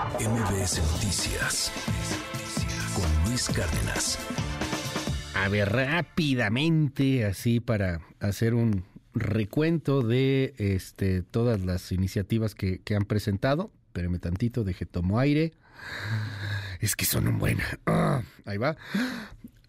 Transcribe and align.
MBS 0.00 0.80
Noticias 0.92 1.70
con 2.94 3.28
Luis 3.28 3.50
Cárdenas. 3.50 4.18
A 5.34 5.48
ver, 5.50 5.70
rápidamente, 5.70 7.26
así 7.26 7.60
para 7.60 8.00
hacer 8.18 8.54
un 8.54 8.84
recuento 9.12 10.00
de 10.00 10.54
este, 10.56 11.22
todas 11.22 11.60
las 11.60 11.92
iniciativas 11.92 12.54
que, 12.54 12.80
han 12.96 13.04
presentado. 13.04 13.72
Espérame 13.88 14.18
tantito, 14.20 14.64
deje 14.64 14.86
tomo 14.86 15.18
aire. 15.18 15.52
Es 16.80 16.96
que 16.96 17.04
son 17.04 17.28
un 17.28 17.38
buen. 17.38 17.58
Ah, 17.84 18.22
ahí 18.46 18.56
va. 18.56 18.78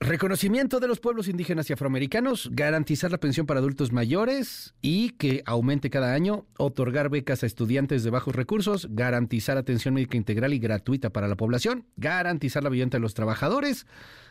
Reconocimiento 0.03 0.79
de 0.79 0.87
los 0.87 0.99
pueblos 0.99 1.27
indígenas 1.27 1.69
y 1.69 1.73
afroamericanos, 1.73 2.49
garantizar 2.51 3.11
la 3.11 3.19
pensión 3.19 3.45
para 3.45 3.59
adultos 3.59 3.91
mayores 3.91 4.73
y 4.81 5.11
que 5.11 5.43
aumente 5.45 5.91
cada 5.91 6.15
año, 6.15 6.47
otorgar 6.57 7.09
becas 7.09 7.43
a 7.43 7.45
estudiantes 7.45 8.03
de 8.03 8.09
bajos 8.09 8.35
recursos, 8.35 8.87
garantizar 8.89 9.59
atención 9.59 9.93
médica 9.93 10.17
integral 10.17 10.55
y 10.55 10.59
gratuita 10.59 11.11
para 11.11 11.27
la 11.27 11.35
población, 11.35 11.85
garantizar 11.97 12.63
la 12.63 12.71
vivienda 12.71 12.97
de 12.97 13.01
los 13.01 13.13
trabajadores, 13.13 13.85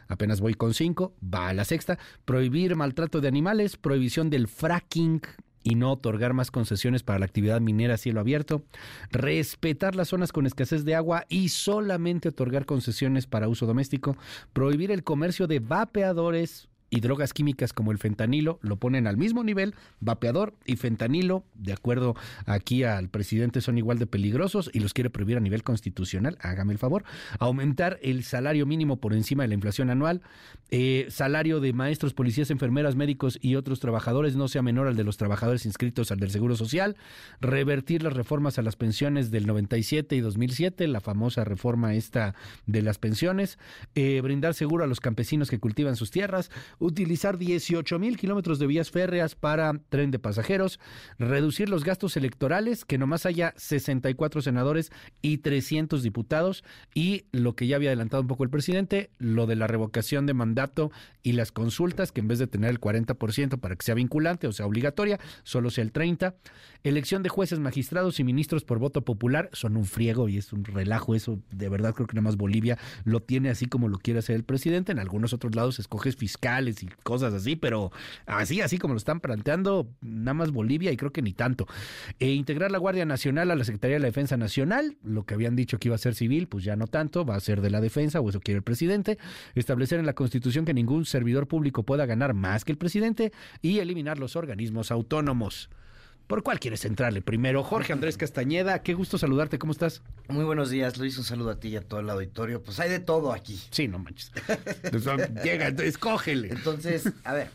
apenas 0.09 0.41
voy 0.41 0.55
con 0.55 0.75
cinco, 0.75 1.15
va 1.23 1.51
a 1.51 1.55
la 1.55 1.65
sexta, 1.65 2.01
prohibir 2.25 2.75
maltrato 2.75 3.21
de 3.21 3.29
animales, 3.29 3.77
prohibición 3.77 4.29
del 4.29 4.49
fracking, 4.49 5.23
y 5.63 5.75
no 5.75 5.93
otorgar 5.93 6.33
más 6.33 6.51
concesiones 6.51 7.03
para 7.03 7.19
la 7.19 7.27
actividad 7.27 7.61
minera 7.61 7.95
a 7.95 7.99
cielo 7.99 8.21
abierto, 8.21 8.63
respetar 9.11 9.95
las 9.95 10.09
zonas 10.09 10.33
con 10.33 10.47
escasez 10.47 10.85
de 10.85 10.95
agua 10.95 11.27
y 11.29 11.51
solamente 11.51 12.31
otorgar 12.31 12.65
concesiones 12.65 13.27
para 13.27 13.49
uso 13.49 13.67
doméstico, 13.67 14.17
prohibir 14.53 14.91
el 14.91 15.05
comercio 15.05 15.47
de 15.47 15.61
vapeadores 15.61 16.70
y 16.91 17.01
drogas 17.01 17.33
químicas 17.33 17.73
como 17.73 17.93
el 17.93 17.99
fentanilo 17.99 18.59
lo 18.63 18.77
ponen 18.77 19.07
al 19.07 19.17
mismo 19.17 19.45
nivel, 19.45 19.75
vapeador 20.01 20.55
y 20.67 20.77
fentanilo, 20.77 21.45
de 21.55 21.73
acuerdo 21.73 22.17
aquí 22.47 22.83
al 22.83 23.09
presidente, 23.09 23.61
son 23.61 23.79
igual 23.79 23.99
de 23.99 24.07
peligrosos 24.07 24.71
y 24.73 24.81
los 24.81 24.93
quiere 24.93 25.09
prohibir 25.09 25.37
a 25.37 25.41
nivel 25.41 25.63
constitucional, 25.63 26.37
hágame 26.41 26.73
el 26.73 26.79
favor, 26.79 27.05
aumentar 27.39 27.99
el 28.03 28.25
salario 28.25 28.67
mínimo 28.67 28.97
por 28.97 29.15
encima 29.15 29.45
de 29.45 29.49
la 29.49 29.55
inflación 29.55 29.91
anual, 29.91 30.23
eh, 30.71 31.07
salario 31.11 31.61
de 31.61 31.73
maestros, 31.73 32.13
policías, 32.13 32.51
enfermeras, 32.51 32.97
médicos 32.97 33.39
y 33.41 33.55
otros 33.55 33.81
trabajadores 33.81 34.37
no 34.37 34.49
sea 34.49 34.63
menor 34.63 34.89
al 34.89 34.97
de 34.97 35.05
los 35.05 35.17
trabajadores 35.17 35.67
inscritos 35.67 36.11
al 36.11 36.19
del 36.19 36.31
Seguro 36.31 36.57
Social, 36.57 36.97
revertir 37.41 38.03
las 38.03 38.15
reformas 38.15 38.59
a 38.59 38.63
las 38.63 38.77
pensiones 38.77 39.31
del 39.31 39.47
97 39.47 40.17
y 40.17 40.21
2007, 40.21 40.89
la 40.89 41.01
famosa 41.01 41.45
reforma 41.45 41.95
esta 41.95 42.35
de 42.67 42.83
las 42.83 42.99
pensiones, 42.99 43.59
eh, 43.95 44.21
brindar 44.23 44.55
seguro 44.55 44.85
a 44.85 44.87
los 44.87 45.01
campesinos 45.01 45.51
que 45.51 45.59
cultivan 45.59 45.97
sus 45.97 46.11
tierras, 46.11 46.51
utilizar 46.81 47.39
18 47.39 47.99
mil 47.99 48.17
kilómetros 48.17 48.59
de 48.59 48.67
vías 48.67 48.91
férreas 48.91 49.37
para 49.37 49.73
tren 49.89 50.11
de 50.11 50.19
pasajeros, 50.19 50.81
reducir 51.19 51.69
los 51.69 51.85
gastos 51.85 52.17
electorales, 52.17 52.85
que 52.85 52.99
nomás 52.99 53.27
haya 53.27 53.55
64 53.57 54.43
senadores 54.43 54.91
y 55.23 55.39
300 55.39 56.03
diputados, 56.03 56.65
y 56.95 57.27
lo 57.31 57.55
que 57.55 57.67
ya 57.67 57.77
había 57.77 57.91
adelantado 57.91 58.23
un 58.23 58.29
poco 58.29 58.43
el 58.43 58.51
presidente, 58.51 59.11
lo 59.19 59.47
de 59.47 59.57
la 59.57 59.67
revocación 59.67 60.27
de 60.27 60.35
mandato 60.35 60.91
y 61.23 61.33
las 61.33 61.53
consultas, 61.53 62.11
que 62.11 62.21
en 62.21 62.29
vez 62.29 62.39
de 62.39 62.47
tener 62.47 62.71
el 62.71 62.81
40% 62.81 63.61
para 63.61 63.77
que 63.77 63.85
sea 63.85 63.95
vinculante 63.95 64.47
o 64.47 64.53
sea 64.53 64.67
obligatoria, 64.67 65.21
solo 65.45 65.71
sea 65.71 65.85
el 65.85 65.93
30%. 65.93 66.35
Elección 66.83 67.23
de 67.23 67.29
jueces, 67.29 67.59
magistrados 67.59 68.21
y 68.21 68.25
ministros 68.25 68.65
por 68.65 68.79
voto 68.79 69.05
popular, 69.05 69.51
son 69.53 69.77
un 69.77 69.85
friego 69.85 70.31
y 70.31 70.39
es 70.39 70.55
un 70.55 70.65
relajo, 70.65 71.15
eso 71.15 71.39
de 71.51 71.69
verdad 71.69 71.93
creo 71.93 72.07
que 72.07 72.15
nada 72.15 72.23
más 72.23 72.37
Bolivia 72.37 72.79
lo 73.05 73.21
tiene 73.21 73.51
así 73.51 73.67
como 73.67 73.89
lo 73.89 73.99
quiere 73.99 74.21
hacer 74.21 74.37
el 74.37 74.45
presidente, 74.45 74.93
en 74.93 74.99
algunos 74.99 75.35
otros 75.35 75.55
lados 75.55 75.79
escoges 75.79 76.17
fiscales 76.17 76.70
y 76.83 76.87
cosas 77.03 77.35
así, 77.35 77.57
pero 77.57 77.93
así, 78.27 78.61
así 78.61 78.79
como 78.79 78.95
lo 78.95 78.99
están 78.99 79.21
planteando, 79.21 79.89
nada 80.01 80.35
más 80.35 80.51
Bolivia 80.53 80.93
y 80.93 80.97
creo 80.97 81.13
que 81.13 81.23
ni 81.23 81.33
tanto. 81.33 81.67
E 82.19 82.31
integrar 82.31 82.71
la 82.71 82.79
Guardia 82.79 83.05
Nacional 83.05 83.51
a 83.51 83.57
la 83.57 83.65
Secretaría 83.65 83.97
de 83.97 84.01
la 84.01 84.07
Defensa 84.07 84.37
Nacional, 84.37 84.97
lo 85.03 85.25
que 85.25 85.35
habían 85.35 85.57
dicho 85.57 85.79
que 85.79 85.89
iba 85.89 85.95
a 85.95 85.99
ser 85.99 86.15
civil, 86.15 86.49
pues 86.49 86.65
ya 86.65 86.77
no 86.77 86.87
tanto, 86.87 87.25
va 87.25 87.37
a 87.37 87.41
ser 87.41 87.61
de 87.61 87.71
la 87.71 87.81
defensa, 87.81 88.21
o 88.21 88.29
eso 88.29 88.41
quiere 88.41 88.59
el 88.59 88.65
presidente. 88.65 89.19
Establecer 89.55 89.99
en 89.99 90.07
la 90.07 90.15
Constitución 90.15 90.65
que 90.65 90.75
ningún 90.75 91.05
servidor 91.05 91.49
público 91.49 91.83
pueda 91.83 92.07
ganar 92.07 92.35
más 92.35 92.65
que 92.65 92.73
el 92.73 92.79
presidente 92.79 93.33
y 93.63 93.79
eliminar 93.79 94.19
los 94.19 94.37
organismos 94.37 94.91
autónomos. 94.91 95.71
¿Por 96.31 96.45
cuál 96.45 96.61
quieres 96.61 96.85
entrarle 96.85 97.23
primero? 97.23 97.65
Jorge 97.65 97.93
Andrés 97.93 98.17
Castañeda, 98.17 98.85
qué 98.85 98.95
gusto 98.95 99.19
saludarte, 99.19 99.59
¿cómo 99.59 99.73
estás? 99.73 100.01
Muy 100.29 100.45
buenos 100.45 100.71
días, 100.71 100.97
Luis, 100.97 101.19
un 101.19 101.25
saludo 101.25 101.51
a 101.51 101.59
ti 101.59 101.71
y 101.71 101.77
a 101.77 101.81
todo 101.81 101.99
el 101.99 102.09
auditorio. 102.09 102.63
Pues 102.63 102.79
hay 102.79 102.89
de 102.89 103.01
todo 103.01 103.33
aquí. 103.33 103.61
Sí, 103.73 103.89
no 103.89 103.99
manches. 103.99 104.31
Llega, 105.43 105.67
escógele. 105.83 106.51
Entonces, 106.53 107.13
a 107.25 107.33
ver, 107.33 107.51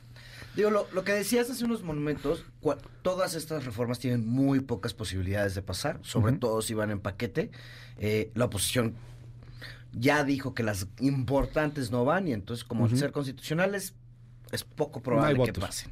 digo, 0.57 0.71
lo, 0.71 0.89
lo 0.91 1.05
que 1.05 1.13
decías 1.13 1.49
hace 1.49 1.63
unos 1.63 1.83
momentos, 1.83 2.43
cua- 2.61 2.77
todas 3.01 3.33
estas 3.35 3.63
reformas 3.63 3.99
tienen 3.99 4.27
muy 4.27 4.59
pocas 4.59 4.93
posibilidades 4.93 5.55
de 5.55 5.61
pasar, 5.61 6.01
sobre 6.01 6.33
todo 6.33 6.61
si 6.61 6.73
van 6.73 6.91
en 6.91 6.99
paquete. 6.99 7.51
Eh, 7.97 8.29
la 8.35 8.43
oposición 8.43 8.93
ya 9.93 10.25
dijo 10.25 10.53
que 10.53 10.63
las 10.63 10.87
importantes 10.99 11.91
no 11.91 12.03
van 12.03 12.27
y 12.27 12.33
entonces 12.33 12.65
como 12.65 12.83
Ujú. 12.83 12.97
ser 12.97 13.13
constitucionales 13.13 13.93
es 14.51 14.65
poco 14.65 14.99
No 14.99 15.03
probable 15.03 15.43
que 15.45 15.53
pasen. 15.53 15.91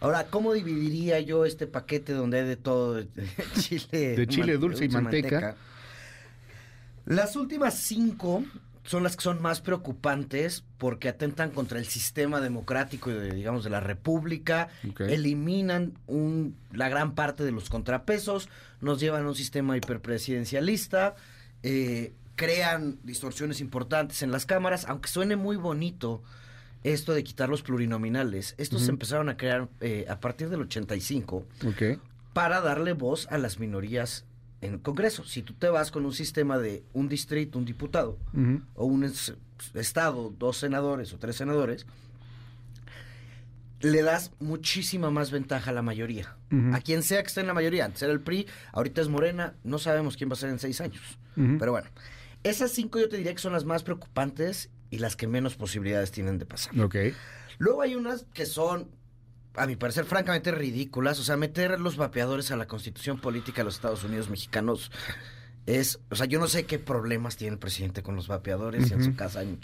Ahora, 0.00 0.26
¿cómo 0.30 0.52
dividiría 0.54 1.18
yo 1.20 1.44
este 1.44 1.66
paquete 1.66 2.12
donde 2.12 2.40
hay 2.40 2.46
de 2.46 2.56
todo? 2.56 2.94
De 2.94 3.08
chile, 3.60 4.16
De 4.16 4.26
chile 4.26 4.52
man- 4.52 4.60
dulce 4.60 4.84
y 4.84 4.88
manteca. 4.88 5.56
Las 7.04 7.36
últimas 7.36 7.74
cinco 7.74 8.44
son 8.84 9.02
las 9.02 9.16
que 9.16 9.22
son 9.22 9.42
más 9.42 9.60
preocupantes 9.60 10.64
porque 10.78 11.08
atentan 11.08 11.50
contra 11.50 11.78
el 11.78 11.84
sistema 11.86 12.40
democrático 12.40 13.10
de, 13.10 13.32
digamos 13.34 13.64
de 13.64 13.70
la 13.70 13.80
república, 13.80 14.68
eliminan 15.00 15.92
un, 16.06 16.56
la 16.72 16.88
gran 16.88 17.14
parte 17.14 17.44
de 17.44 17.52
los 17.52 17.68
contrapesos, 17.68 18.48
nos 18.80 19.00
llevan 19.00 19.24
a 19.24 19.28
un 19.28 19.34
sistema 19.34 19.76
hiperpresidencialista, 19.76 21.16
eh, 21.62 22.12
crean 22.36 22.98
distorsiones 23.02 23.60
importantes 23.60 24.22
en 24.22 24.30
las 24.30 24.46
cámaras, 24.46 24.86
aunque 24.86 25.08
suene 25.10 25.36
muy 25.36 25.56
bonito 25.56 26.22
esto 26.84 27.12
de 27.14 27.24
quitar 27.24 27.48
los 27.48 27.62
plurinominales. 27.62 28.54
Estos 28.58 28.82
se 28.82 28.90
empezaron 28.90 29.28
a 29.28 29.36
crear 29.36 29.68
eh, 29.80 30.06
a 30.08 30.20
partir 30.20 30.48
del 30.48 30.60
85 30.62 31.46
Ok. 31.66 31.82
para 32.32 32.60
darle 32.60 32.92
voz 32.92 33.26
a 33.30 33.38
las 33.38 33.58
minorías 33.58 34.24
en 34.60 34.74
el 34.74 34.80
Congreso. 34.82 35.24
Si 35.24 35.42
tú 35.42 35.54
te 35.54 35.68
vas 35.68 35.90
con 35.90 36.04
un 36.06 36.12
sistema 36.12 36.58
de 36.58 36.82
un 36.92 37.08
distrito, 37.08 37.58
un 37.58 37.64
diputado, 37.64 38.18
o 38.74 38.84
un 38.86 39.04
es- 39.04 39.34
estado, 39.74 40.32
dos 40.38 40.56
senadores 40.56 41.12
o 41.12 41.18
tres 41.18 41.36
senadores, 41.36 41.84
le 43.80 44.02
das 44.02 44.32
muchísima 44.40 45.10
más 45.10 45.30
ventaja 45.30 45.70
a 45.70 45.74
la 45.74 45.82
mayoría. 45.82 46.36
A 46.72 46.80
quien 46.80 47.02
sea 47.02 47.22
que 47.22 47.28
esté 47.28 47.42
en 47.42 47.46
la 47.46 47.54
mayoría. 47.54 47.84
Antes 47.84 48.02
era 48.02 48.12
el 48.12 48.20
PRI, 48.20 48.46
ahorita 48.72 49.00
es 49.00 49.08
Morena, 49.08 49.54
no 49.62 49.78
sabemos 49.78 50.16
quién 50.16 50.28
va 50.30 50.32
a 50.34 50.36
ser 50.36 50.50
en 50.50 50.58
seis 50.58 50.80
años. 50.80 51.02
Pero 51.36 51.70
bueno, 51.70 51.88
esas 52.42 52.72
cinco 52.72 52.98
yo 52.98 53.08
te 53.08 53.16
diría 53.16 53.32
que 53.32 53.38
son 53.40 53.52
las 53.52 53.64
más 53.64 53.84
preocupantes 53.84 54.70
y 54.90 54.98
las 54.98 55.16
que 55.16 55.26
menos 55.26 55.56
posibilidades 55.56 56.10
tienen 56.10 56.38
de 56.38 56.46
pasar. 56.46 56.78
Ok. 56.80 56.96
Luego 57.58 57.82
hay 57.82 57.94
unas 57.94 58.24
que 58.32 58.46
son, 58.46 58.90
a 59.54 59.66
mi 59.66 59.76
parecer, 59.76 60.04
francamente 60.04 60.50
ridículas. 60.52 61.18
O 61.20 61.24
sea, 61.24 61.36
meter 61.36 61.78
los 61.80 61.96
vapeadores 61.96 62.50
a 62.50 62.56
la 62.56 62.66
constitución 62.66 63.20
política 63.20 63.58
de 63.58 63.64
los 63.64 63.74
Estados 63.74 64.04
Unidos 64.04 64.30
mexicanos 64.30 64.90
es. 65.76 65.98
O 66.10 66.16
sea, 66.16 66.26
yo 66.26 66.38
no 66.40 66.48
sé 66.48 66.64
qué 66.64 66.78
problemas 66.78 67.36
tiene 67.36 67.52
el 67.54 67.58
presidente 67.58 68.02
con 68.02 68.16
los 68.16 68.26
vapeadores. 68.28 68.90
y 68.90 68.94
en 68.94 69.04
su 69.04 69.14
casa 69.14 69.40
hay 69.40 69.58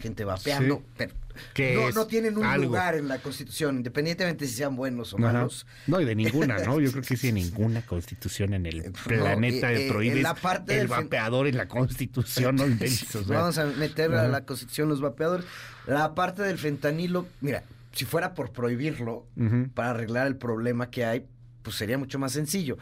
gente 0.00 0.24
vapeando. 0.24 0.82
Sí. 0.98 1.06
Pero 1.54 1.80
no, 1.82 1.88
es 1.88 1.94
no 1.94 2.06
tienen 2.06 2.36
un 2.38 2.44
algo. 2.44 2.66
lugar 2.66 2.94
en 2.94 3.08
la 3.08 3.18
constitución, 3.18 3.76
independientemente 3.78 4.46
si 4.46 4.54
sean 4.54 4.76
buenos 4.76 5.12
o 5.14 5.16
Ajá. 5.18 5.32
malos. 5.32 5.66
No, 5.86 6.00
y 6.00 6.04
de 6.04 6.14
ninguna, 6.14 6.58
¿no? 6.58 6.78
Yo 6.80 6.90
creo 6.92 7.02
que 7.02 7.16
sí, 7.16 7.32
ninguna 7.32 7.82
constitución 7.82 8.54
en 8.54 8.66
el 8.66 8.80
Eh, 8.82 8.92
planeta 9.04 9.70
no, 9.70 9.76
eh, 9.76 9.86
eh, 9.86 9.90
prohíbe 9.90 10.22
parte 10.40 10.78
el 10.80 10.86
vapeador 10.88 11.46
en 11.48 11.56
la 11.56 11.66
constitución, 11.66 12.56
no 12.56 12.66
inventes, 12.66 13.14
o 13.16 13.24
sea. 13.24 13.36
Vamos 13.38 13.58
a 13.58 13.64
meter 13.66 14.12
Ajá. 14.12 14.24
a 14.24 14.28
la 14.28 14.44
constitución 14.44 14.88
los 14.88 15.00
vapeadores. 15.00 15.44
La 15.86 16.14
parte 16.14 16.42
del 16.42 16.58
fentanilo, 16.58 17.26
mira, 17.40 17.64
si 17.92 18.04
fuera 18.04 18.34
por 18.34 18.52
prohibirlo, 18.52 19.26
para 19.74 19.90
arreglar 19.90 20.26
el 20.26 20.36
problema 20.36 20.90
que 20.90 21.04
hay, 21.04 21.26
pues 21.62 21.76
sería 21.76 21.98
mucho 21.98 22.18
más 22.18 22.32
sencillo. 22.32 22.76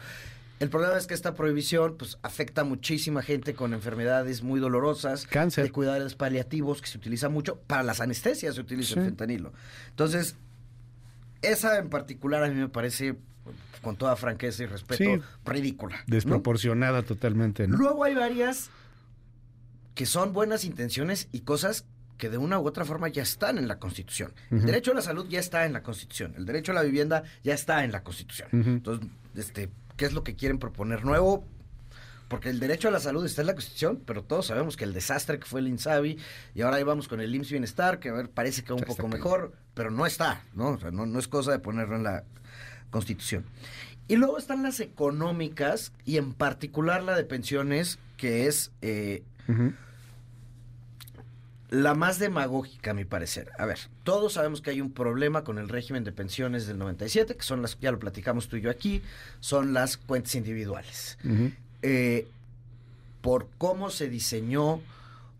El 0.59 0.69
problema 0.69 0.97
es 0.97 1.07
que 1.07 1.13
esta 1.13 1.33
prohibición 1.33 1.97
pues 1.97 2.17
afecta 2.21 2.61
a 2.61 2.63
muchísima 2.63 3.21
gente 3.21 3.53
con 3.53 3.73
enfermedades 3.73 4.43
muy 4.43 4.59
dolorosas, 4.59 5.27
Cáncer. 5.27 5.65
de 5.65 5.71
cuidados 5.71 6.15
paliativos 6.15 6.81
que 6.81 6.87
se 6.87 6.97
utiliza 6.97 7.27
mucho, 7.27 7.59
para 7.67 7.83
las 7.83 7.99
anestesias 7.99 8.55
se 8.55 8.61
utiliza 8.61 8.93
Sí. 8.93 8.99
el 8.99 9.05
fentanilo. 9.07 9.51
Entonces, 9.89 10.35
esa 11.41 11.77
en 11.79 11.89
particular 11.89 12.43
a 12.43 12.47
mí 12.49 12.55
me 12.55 12.69
parece, 12.69 13.15
con 13.81 13.97
toda 13.97 14.15
franqueza 14.15 14.63
y 14.63 14.67
respeto, 14.67 15.03
Sí. 15.03 15.21
ridícula. 15.43 15.97
¿no? 15.97 16.03
Desproporcionada 16.15 17.01
totalmente, 17.03 17.67
¿no? 17.67 17.75
Luego 17.77 18.05
hay 18.05 18.15
varias 18.15 18.69
que 19.95 20.05
son 20.05 20.31
buenas 20.33 20.63
intenciones 20.63 21.27
y 21.33 21.41
cosas 21.41 21.85
que 22.17 22.29
de 22.29 22.37
una 22.37 22.57
u 22.59 22.65
otra 22.67 22.85
forma 22.85 23.09
ya 23.09 23.21
están 23.23 23.57
en 23.57 23.67
la 23.67 23.79
Constitución. 23.79 24.31
El 24.49 24.65
derecho 24.65 24.91
a 24.91 24.93
la 24.93 25.01
salud 25.01 25.27
ya 25.27 25.39
está 25.41 25.65
en 25.65 25.73
la 25.73 25.83
Constitución. 25.83 26.33
El 26.37 26.45
derecho 26.45 26.71
a 26.71 26.75
la 26.75 26.83
vivienda 26.83 27.23
ya 27.43 27.53
está 27.53 27.83
en 27.83 27.91
la 27.91 28.01
Constitución. 28.03 28.47
Entonces, 28.53 29.09
este, 29.35 29.69
¿qué 29.97 30.05
es 30.05 30.13
lo 30.13 30.23
que 30.23 30.35
quieren 30.35 30.59
proponer 30.59 31.05
nuevo? 31.05 31.45
Porque 32.27 32.49
el 32.49 32.59
derecho 32.59 32.87
a 32.87 32.91
la 32.91 32.99
salud 32.99 33.25
está 33.25 33.41
en 33.41 33.47
la 33.47 33.53
Constitución, 33.53 34.01
pero 34.05 34.23
todos 34.23 34.47
sabemos 34.47 34.75
que 34.75 34.85
el 34.85 34.93
desastre 34.93 35.39
que 35.39 35.45
fue 35.45 35.59
el 35.59 35.67
INSABI, 35.67 36.17
y 36.55 36.61
ahora 36.61 36.77
ahí 36.77 36.83
vamos 36.83 37.07
con 37.07 37.21
el 37.21 37.33
IMSS 37.35 37.51
Bienestar, 37.51 37.99
que 37.99 38.09
a 38.09 38.13
ver, 38.13 38.29
parece 38.29 38.63
que 38.63 38.73
va 38.73 38.79
un 38.79 38.85
poco 38.85 39.07
mejor, 39.07 39.53
pero 39.73 39.91
no 39.91 40.05
está, 40.05 40.41
¿no? 40.53 40.69
O 40.69 40.79
sea, 40.79 40.91
no, 40.91 41.05
no 41.05 41.19
es 41.19 41.27
cosa 41.27 41.51
de 41.51 41.59
ponerlo 41.59 41.95
en 41.95 42.03
la 42.03 42.23
Constitución. 42.89 43.45
Y 44.07 44.15
luego 44.15 44.37
están 44.37 44.63
las 44.63 44.79
económicas, 44.79 45.91
y 46.05 46.17
en 46.17 46.33
particular 46.33 47.03
la 47.03 47.15
de 47.15 47.23
pensiones, 47.23 47.99
que 48.17 48.47
es 48.47 48.71
eh. 48.81 49.23
La 51.73 51.95
más 51.95 52.19
demagógica, 52.19 52.91
a 52.91 52.93
mi 52.93 53.03
parecer. 53.03 53.51
A 53.57 53.65
ver, 53.65 53.79
todos 54.03 54.33
sabemos 54.33 54.61
que 54.61 54.69
hay 54.69 54.79
un 54.79 54.91
problema 54.91 55.43
con 55.43 55.57
el 55.57 55.69
régimen 55.69 56.03
de 56.03 56.11
pensiones 56.11 56.67
del 56.67 56.77
97, 56.77 57.35
que 57.35 57.41
son 57.41 57.63
las, 57.63 57.79
ya 57.79 57.91
lo 57.91 57.97
platicamos 57.97 58.47
tú 58.47 58.57
y 58.57 58.61
yo 58.61 58.69
aquí, 58.69 59.01
son 59.39 59.73
las 59.73 59.97
cuentas 59.97 60.35
individuales. 60.35 61.17
Eh, 61.81 62.27
por 63.21 63.47
cómo 63.57 63.89
se 63.89 64.07
diseñó, 64.07 64.81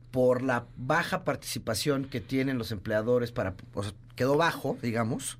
por 0.10 0.42
la 0.42 0.66
baja 0.76 1.24
participación 1.24 2.06
que 2.06 2.20
tienen 2.20 2.58
los 2.58 2.72
empleadores 2.72 3.32
para, 3.32 3.54
o 3.76 3.84
sea, 3.84 3.94
quedó 4.16 4.36
bajo, 4.36 4.76
digamos, 4.82 5.38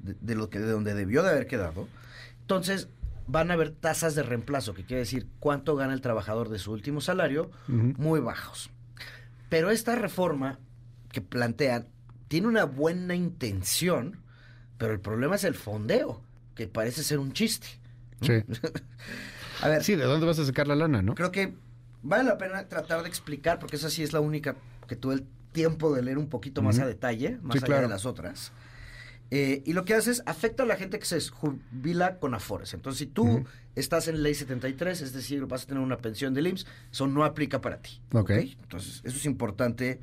de, 0.00 0.16
de 0.20 0.34
lo 0.34 0.50
que 0.50 0.58
de 0.58 0.72
donde 0.72 0.94
debió 0.94 1.22
de 1.22 1.30
haber 1.30 1.46
quedado. 1.46 1.86
Entonces 2.40 2.88
van 3.28 3.52
a 3.52 3.54
haber 3.54 3.70
tasas 3.70 4.16
de 4.16 4.24
reemplazo, 4.24 4.74
que 4.74 4.82
quiere 4.84 5.02
decir 5.02 5.28
cuánto 5.38 5.76
gana 5.76 5.94
el 5.94 6.00
trabajador 6.00 6.48
de 6.48 6.58
su 6.58 6.72
último 6.72 7.00
salario, 7.00 7.48
muy 7.68 8.18
bajos. 8.18 8.70
Pero 9.52 9.70
esta 9.70 9.96
reforma 9.96 10.58
que 11.12 11.20
plantean 11.20 11.86
tiene 12.28 12.46
una 12.48 12.64
buena 12.64 13.14
intención, 13.14 14.16
pero 14.78 14.94
el 14.94 15.00
problema 15.00 15.36
es 15.36 15.44
el 15.44 15.54
fondeo, 15.54 16.22
que 16.54 16.68
parece 16.68 17.02
ser 17.02 17.18
un 17.18 17.34
chiste. 17.34 17.66
Sí. 18.22 18.32
A 19.60 19.68
ver, 19.68 19.84
Sí, 19.84 19.94
¿de 19.94 20.04
dónde 20.04 20.24
vas 20.24 20.38
a 20.38 20.46
sacar 20.46 20.66
la 20.68 20.74
lana, 20.74 21.02
no? 21.02 21.14
creo 21.14 21.30
que 21.30 21.52
vale 22.02 22.24
la 22.24 22.38
pena 22.38 22.66
tratar 22.66 23.02
de 23.02 23.10
explicar, 23.10 23.58
porque 23.58 23.76
esa 23.76 23.90
sí 23.90 24.02
es 24.02 24.14
la 24.14 24.20
única 24.20 24.56
que 24.88 24.96
tuve 24.96 25.16
el 25.16 25.26
tiempo 25.52 25.94
de 25.94 26.00
leer 26.00 26.16
un 26.16 26.30
poquito 26.30 26.62
más 26.62 26.78
a 26.78 26.86
detalle, 26.86 27.38
más 27.42 27.52
Sí, 27.52 27.58
allá 27.58 27.66
claro. 27.66 27.82
de 27.82 27.88
las 27.88 28.06
otras. 28.06 28.52
Eh, 29.34 29.62
y 29.64 29.72
lo 29.72 29.86
que 29.86 29.94
hace 29.94 30.10
es 30.10 30.22
afecta 30.26 30.64
a 30.64 30.66
la 30.66 30.76
gente 30.76 30.98
que 30.98 31.06
se 31.06 31.18
jubila 31.30 32.18
con 32.18 32.34
Afores. 32.34 32.74
Entonces, 32.74 32.98
si 32.98 33.06
tú 33.06 33.44
estás 33.74 34.06
en 34.06 34.22
ley 34.22 34.34
73, 34.34 35.00
es 35.00 35.14
decir, 35.14 35.46
vas 35.46 35.62
a 35.62 35.66
tener 35.68 35.82
una 35.82 35.96
pensión 35.96 36.34
del 36.34 36.48
IMSS, 36.48 36.66
eso 36.92 37.06
no 37.06 37.24
aplica 37.24 37.62
para 37.62 37.80
ti. 37.80 37.98
Ok. 38.12 38.28
Entonces, 38.30 39.00
eso 39.04 39.16
es 39.16 39.24
importante 39.24 40.00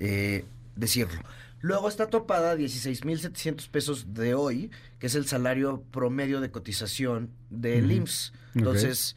eh, 0.00 0.46
decirlo. 0.74 1.20
Luego 1.60 1.86
está 1.86 2.06
topada 2.06 2.56
16.700 2.56 3.68
pesos 3.68 4.14
de 4.14 4.32
hoy, 4.32 4.70
que 5.00 5.08
es 5.08 5.14
el 5.16 5.26
salario 5.26 5.82
promedio 5.90 6.40
de 6.40 6.50
cotización 6.50 7.28
del 7.50 7.84
Ujú. 7.84 7.92
IMSS. 7.92 8.32
Entonces, 8.54 9.16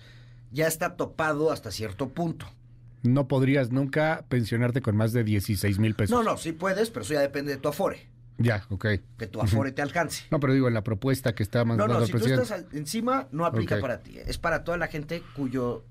ya 0.52 0.68
está 0.68 0.98
topado 0.98 1.54
hasta 1.54 1.72
cierto 1.72 2.10
punto. 2.10 2.46
No 3.04 3.30
podrías 3.30 3.72
nunca 3.72 4.26
pensionarte 4.28 4.82
con 4.82 4.98
más 4.98 5.14
de 5.14 5.24
16 5.24 5.80
mil 5.80 5.96
pesos. 5.96 6.12
No, 6.12 6.30
no, 6.30 6.36
sí 6.36 6.52
puedes, 6.52 6.90
pero 6.90 7.06
eso 7.06 7.14
ya 7.14 7.22
depende 7.22 7.54
de 7.54 7.58
tu 7.58 7.70
Afore, 7.70 8.10
Ya, 8.40 8.66
ok. 8.70 8.86
que 9.18 9.28
tu 9.28 9.42
Afore 9.42 9.72
te 9.72 9.82
alcance. 9.82 10.24
No, 10.32 10.40
pero 10.40 10.54
digo, 10.54 10.68
en 10.68 10.74
la 10.74 10.84
propuesta 10.84 11.36
que 11.36 11.44
está 11.44 11.60
No, 11.60 11.66
mandando 11.66 11.94
no, 11.96 12.00
el 12.00 12.06
si 12.08 12.12
tú 12.14 12.18
presidente. 12.20 12.44
estás 12.44 12.66
encima, 12.74 13.28
no 13.32 13.46
aplica 13.46 13.80
para 13.80 14.00
ti. 14.00 14.18
Es 14.18 14.38
para 14.38 14.64
toda 14.64 14.78
la 14.78 14.88
gente 14.88 15.22
cuyo 15.36 15.84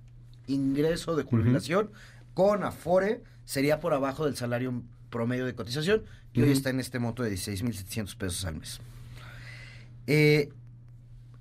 ingreso 0.46 1.14
de 1.14 1.24
jubilación 1.24 1.90
con 2.34 2.64
Afore 2.64 3.22
sería 3.44 3.80
por 3.80 3.92
abajo 3.94 4.24
del 4.24 4.34
salario 4.36 4.82
promedio 5.10 5.44
de 5.46 5.54
cotización 5.54 6.04
y 6.32 6.40
hoy 6.40 6.48
Ujú. 6.48 6.56
está 6.56 6.70
en 6.70 6.80
este 6.80 6.98
monto 6.98 7.22
de 7.22 7.30
16.700 7.32 8.16
pesos 8.16 8.44
al 8.44 8.56
mes. 8.56 8.80
Eh, 10.06 10.48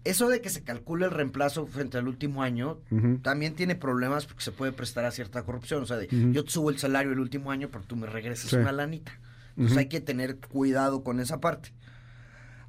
eso 0.03 0.29
de 0.29 0.39
que 0.41 0.49
se 0.49 0.63
calcule 0.63 1.05
el 1.05 1.11
reemplazo 1.11 1.65
frente 1.67 1.97
al 1.97 2.07
último 2.07 2.41
año 2.41 2.79
también 3.21 3.55
tiene 3.55 3.75
problemas 3.75 4.25
porque 4.25 4.41
se 4.41 4.51
puede 4.53 4.71
prestar 4.71 5.03
a 5.05 5.11
cierta 5.11 5.43
corrupción. 5.43 5.83
O 5.83 5.85
sea, 5.85 5.97
de, 5.97 6.07
yo 6.31 6.45
te 6.45 6.51
subo 6.51 6.69
el 6.69 6.77
salario 6.79 7.11
el 7.11 7.19
último 7.19 7.51
año, 7.51 7.69
pero 7.69 7.83
tú 7.85 7.95
me 7.97 8.07
regresas 8.07 8.49
Sí. 8.49 8.55
una 8.55 8.71
lanita. 8.71 9.11
Entonces 9.57 9.71
Ujú. 9.73 9.79
hay 9.79 9.87
que 9.89 10.01
tener 10.01 10.37
cuidado 10.37 11.03
con 11.03 11.19
esa 11.19 11.39
parte. 11.39 11.73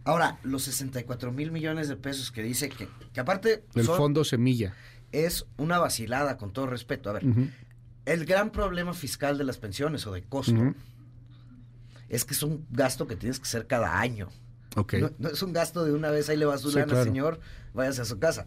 Ahora, 0.04 0.38
los 0.42 0.62
64 0.62 1.32
mil 1.32 1.52
millones 1.52 1.88
de 1.88 1.96
pesos 1.96 2.32
que 2.32 2.42
dice 2.42 2.70
que, 2.70 2.88
que 3.12 3.20
aparte 3.20 3.64
son- 3.74 3.96
fondo 3.98 4.24
semilla. 4.24 4.74
es 5.12 5.44
una 5.58 5.78
vacilada, 5.78 6.38
con 6.38 6.52
todo 6.52 6.66
respeto. 6.66 7.10
A 7.10 7.12
ver, 7.14 7.24
el 8.06 8.24
gran 8.24 8.50
problema 8.50 8.94
fiscal 8.94 9.36
de 9.36 9.44
las 9.44 9.58
pensiones 9.58 10.06
o 10.06 10.12
de 10.12 10.22
costo 10.22 10.74
es 12.08 12.24
que 12.24 12.32
es 12.34 12.42
un 12.42 12.66
gasto 12.70 13.06
que 13.06 13.16
tienes 13.16 13.38
que 13.38 13.44
hacer 13.44 13.66
cada 13.66 14.00
año. 14.00 14.28
Ok. 14.76 14.94
No, 14.94 15.10
no 15.18 15.28
es 15.28 15.42
un 15.42 15.52
gasto 15.52 15.84
de 15.84 15.92
una 15.92 16.10
vez, 16.10 16.28
ahí 16.30 16.36
le 16.38 16.46
va 16.46 16.56
su 16.56 16.70
Sí, 16.70 16.76
lana, 16.76 16.86
claro. 16.88 17.04
señor, 17.04 17.40
váyase 17.74 18.00
a 18.02 18.04
su 18.06 18.18
casa. 18.18 18.46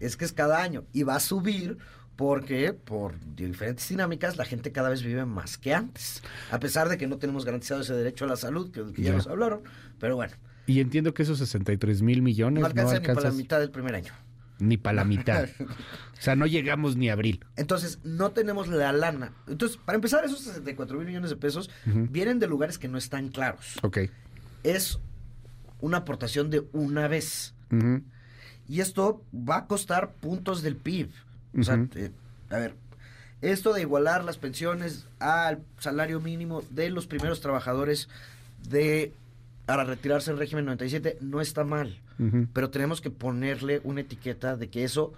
Es 0.00 0.16
que 0.16 0.24
es 0.24 0.32
cada 0.32 0.60
año 0.62 0.84
y 0.92 1.04
va 1.04 1.14
a 1.16 1.20
subir 1.20 1.78
porque 2.16 2.72
por 2.72 3.14
diferentes 3.36 3.88
dinámicas 3.88 4.36
la 4.36 4.44
gente 4.44 4.72
cada 4.72 4.88
vez 4.88 5.02
vive 5.02 5.24
más 5.26 5.58
que 5.58 5.74
antes. 5.74 6.22
A 6.50 6.58
pesar 6.58 6.88
de 6.88 6.96
que 6.98 7.06
no 7.06 7.18
tenemos 7.18 7.44
garantizado 7.44 7.82
ese 7.82 7.94
derecho 7.94 8.24
a 8.24 8.28
la 8.28 8.36
salud, 8.36 8.70
que, 8.70 8.82
que 8.92 9.02
ya, 9.02 9.10
Ya. 9.10 9.16
nos 9.16 9.26
hablaron, 9.26 9.60
pero 10.00 10.16
bueno, 10.16 10.32
Y 10.66 10.80
entiendo 10.80 11.14
que 11.14 11.22
esos 11.22 11.38
63 11.38 12.02
mil 12.02 12.22
millones 12.22 12.54
no 12.54 12.60
no 12.60 12.66
alcanza 12.66 12.94
ni 12.94 13.00
para 13.00 13.12
la 13.14 13.18
alcanzas 13.20 13.36
mitad 13.38 13.60
del 13.60 13.70
primer 13.70 13.94
año. 13.94 14.12
ni 14.58 14.76
para 14.78 14.96
la 14.96 15.04
mitad. 15.04 15.46
o 15.60 16.20
sea, 16.20 16.34
no 16.34 16.46
llegamos 16.46 16.96
ni 16.96 17.10
a 17.10 17.12
abril. 17.12 17.44
Entonces, 17.56 17.98
no 18.02 18.30
tenemos 18.32 18.66
la 18.68 18.90
lana. 18.92 19.32
Entonces, 19.46 19.76
para 19.76 19.96
empezar, 19.96 20.24
esos 20.24 20.40
64 20.40 20.96
mil 20.98 21.06
millones 21.06 21.28
de 21.30 21.36
pesos 21.36 21.70
vienen 21.84 22.38
de 22.38 22.46
lugares 22.48 22.78
que 22.78 22.88
no 22.88 22.96
están 22.98 23.28
claros. 23.28 23.76
Ok. 23.82 23.98
Es 24.62 24.98
una 25.80 25.98
aportación 25.98 26.48
de 26.50 26.66
una 26.72 27.06
vez. 27.06 27.54
Y 28.68 28.80
esto 28.80 29.22
va 29.32 29.58
a 29.58 29.66
costar 29.66 30.14
puntos 30.14 30.62
del 30.62 30.76
PIB. 30.76 31.10
O 31.58 31.62
sea, 31.62 31.86
eh, 31.94 32.10
a 32.50 32.58
ver, 32.58 32.74
esto 33.42 33.72
de 33.72 33.82
igualar 33.82 34.24
las 34.24 34.38
pensiones 34.38 35.06
al 35.18 35.62
salario 35.78 36.20
mínimo 36.20 36.62
de 36.70 36.90
los 36.90 37.06
primeros 37.06 37.40
trabajadores 37.40 38.08
de 38.68 39.12
para 39.66 39.84
retirarse 39.84 40.30
en 40.30 40.38
régimen 40.38 40.64
97 40.64 41.18
no 41.20 41.40
está 41.40 41.64
mal, 41.64 41.98
pero 42.52 42.70
tenemos 42.70 43.00
que 43.00 43.10
ponerle 43.10 43.80
una 43.84 44.00
etiqueta 44.00 44.56
de 44.56 44.68
que 44.68 44.84
eso 44.84 45.12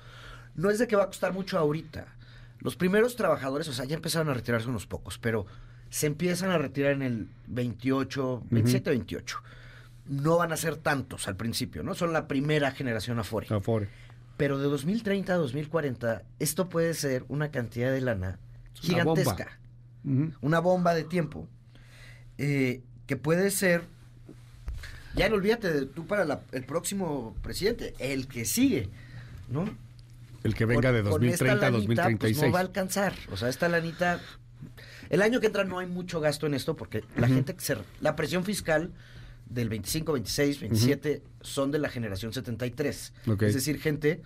no 0.57 0.71
es 0.71 0.79
de 0.79 0.89
que 0.89 0.97
va 0.97 1.05
a 1.05 1.07
costar 1.07 1.33
mucho 1.33 1.59
ahorita. 1.59 2.07
Los 2.61 2.75
primeros 2.75 3.15
trabajadores, 3.15 3.69
o 3.69 3.73
sea, 3.73 3.85
ya 3.85 3.95
empezaron 3.95 4.31
a 4.31 4.35
retirarse 4.35 4.69
unos 4.69 4.87
pocos, 4.87 5.19
pero 5.19 5.47
se 5.91 6.07
empiezan 6.07 6.51
a 6.51 6.59
retirar 6.59 6.93
en 6.93 7.03
el 7.03 7.29
28, 7.47 8.45
27, 8.51 8.91
28. 8.91 9.39
No 10.09 10.39
van 10.39 10.53
a 10.53 10.57
ser 10.57 10.77
tantos 10.77 11.29
al 11.29 11.37
principio, 11.37 11.83
¿no? 11.83 11.95
Son 11.95 12.13
la 12.13 12.27
primera 12.27 12.73
generación 12.73 13.19
Afore. 13.19 13.47
Afore. 13.55 13.89
Pero 14.39 14.59
de 14.59 14.65
2030 14.69 15.35
a 15.35 15.37
2040, 15.37 16.23
esto 16.39 16.69
puede 16.71 16.95
ser 16.95 17.25
una 17.29 17.51
cantidad 17.51 17.93
de 17.93 18.01
lana 18.01 18.39
Es 18.83 18.89
una 18.89 19.05
bomba. 19.05 19.21
gigantesca. 19.23 19.59
Una 20.41 20.61
bomba 20.61 20.95
de 20.95 21.05
tiempo. 21.05 21.47
eh, 22.39 22.83
que 23.07 23.17
puede 23.17 23.51
ser. 23.51 23.83
Ya 25.17 25.29
no 25.29 25.35
olvídate 25.35 25.73
de 25.73 25.87
tú 25.87 26.07
para 26.07 26.25
la- 26.25 26.43
el 26.53 26.65
próximo 26.65 27.35
presidente, 27.43 27.95
el 27.99 28.29
que 28.29 28.45
sigue, 28.45 28.89
¿no? 29.49 29.69
El 30.45 30.55
que 30.55 30.65
venga 30.67 30.93
Con- 30.93 30.95
de 31.05 31.11
con 31.11 31.25
esta 31.25 31.45
2030 31.47 31.67
a 31.67 31.71
lanita, 31.73 31.87
pues, 31.87 31.97
2036. 31.97 32.47
no 32.47 32.53
va 32.53 32.59
a 32.61 32.63
alcanzar. 32.63 33.15
O 33.33 33.37
sea, 33.37 33.49
esta 33.49 33.69
lanita. 33.69 34.21
El 35.11 35.23
año 35.23 35.41
que 35.41 35.47
entra 35.49 35.65
no 35.65 35.81
hay 35.81 35.87
mucho 35.89 36.21
gasto 36.21 36.47
en 36.47 36.55
esto 36.55 36.77
porque 36.77 37.03
la 37.17 37.27
gente 37.27 37.57
se. 37.59 37.77
La 38.01 38.15
presión 38.15 38.45
fiscal 38.45 38.93
del 39.51 39.69
25, 39.69 40.13
26, 40.13 40.61
27 40.61 41.23
son 41.41 41.71
de 41.71 41.79
la 41.79 41.89
generación 41.89 42.33
73. 42.33 43.13
Ok. 43.29 43.43
Es 43.43 43.55
decir, 43.55 43.81
gente 43.81 44.23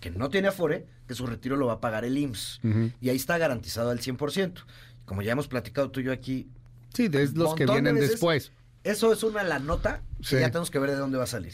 que 0.00 0.10
no 0.10 0.30
tiene 0.30 0.48
Afore, 0.48 0.86
que 1.06 1.14
su 1.14 1.26
retiro 1.26 1.56
lo 1.56 1.66
va 1.66 1.74
a 1.74 1.80
pagar 1.80 2.04
el 2.04 2.16
IMSS. 2.16 2.60
Y 3.00 3.08
ahí 3.10 3.16
está 3.16 3.36
garantizado 3.38 3.90
al 3.90 4.00
100%. 4.00 4.54
Como 5.04 5.22
ya 5.22 5.32
hemos 5.32 5.48
platicado 5.48 5.90
tú 5.90 6.00
y 6.00 6.04
yo 6.04 6.12
aquí, 6.12 6.48
Sí, 6.94 7.08
es 7.12 7.34
los 7.34 7.54
que 7.54 7.66
de 7.66 7.72
vienen 7.72 7.94
veces. 7.96 8.10
después. 8.12 8.50
eso 8.84 9.12
es 9.12 9.22
una 9.22 9.42
la 9.44 9.58
nota 9.58 10.02
que 10.28 10.40
ya 10.40 10.48
tenemos 10.50 10.70
que 10.70 10.78
ver 10.78 10.90
de 10.90 10.96
dónde 10.96 11.18
va 11.18 11.24
a 11.24 11.26
salir. 11.26 11.52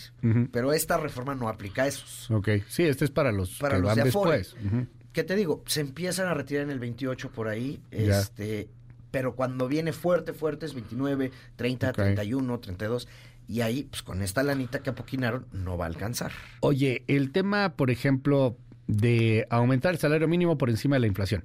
Pero 0.53 0.73
esta 0.73 0.97
reforma 0.97 1.35
no 1.35 1.49
aplica 1.49 1.83
a 1.83 1.87
esos. 1.89 2.31
Ok. 2.31 2.49
Sí, 2.69 2.85
este 2.85 3.05
es 3.05 3.11
para 3.11 3.33
los 3.33 3.59
Para 3.59 3.77
que 3.77 3.83
los 3.83 3.89
van 3.89 3.97
de 4.05 4.09
Afore. 4.11 4.39
después. 4.39 4.65
¿Qué 5.13 5.25
te 5.25 5.35
digo? 5.35 5.63
Se 5.67 5.81
empiezan 5.81 6.29
a 6.29 6.35
retirar 6.35 6.65
en 6.65 6.71
el 6.71 6.79
28 6.79 7.31
por 7.33 7.49
ahí, 7.49 7.81
Ya. 7.91 8.21
este, 8.21 8.69
pero 9.17 9.35
cuando 9.35 9.67
viene 9.67 9.95
fuerte, 9.95 10.35
fuerte 10.35 10.67
es 10.67 10.75
29, 10.75 11.31
30, 11.57 11.89
Ok. 11.89 11.95
31, 11.95 12.61
32. 12.61 13.09
Y 13.49 13.63
ahí, 13.63 13.85
pues 13.85 14.03
con 14.03 14.21
esta 14.21 14.43
lanita 14.43 14.81
que 14.81 14.91
apoquinaron, 14.91 15.47
no 15.53 15.79
va 15.79 15.87
a 15.87 15.89
alcanzar. 15.89 16.33
Oye, 16.61 17.03
el 17.09 17.33
tema, 17.33 17.77
por 17.77 17.91
ejemplo, 17.91 18.59
de 18.89 19.47
aumentar 19.49 19.95
el 19.95 19.99
salario 19.99 20.29
mínimo 20.29 20.59
por 20.59 20.69
encima 20.69 20.97
de 20.97 21.01
la 21.01 21.07
inflación. 21.07 21.45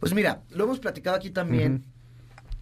Pues 0.00 0.14
mira, 0.14 0.44
lo 0.48 0.64
hemos 0.64 0.78
platicado 0.80 1.18
aquí 1.18 1.28
también. 1.28 1.84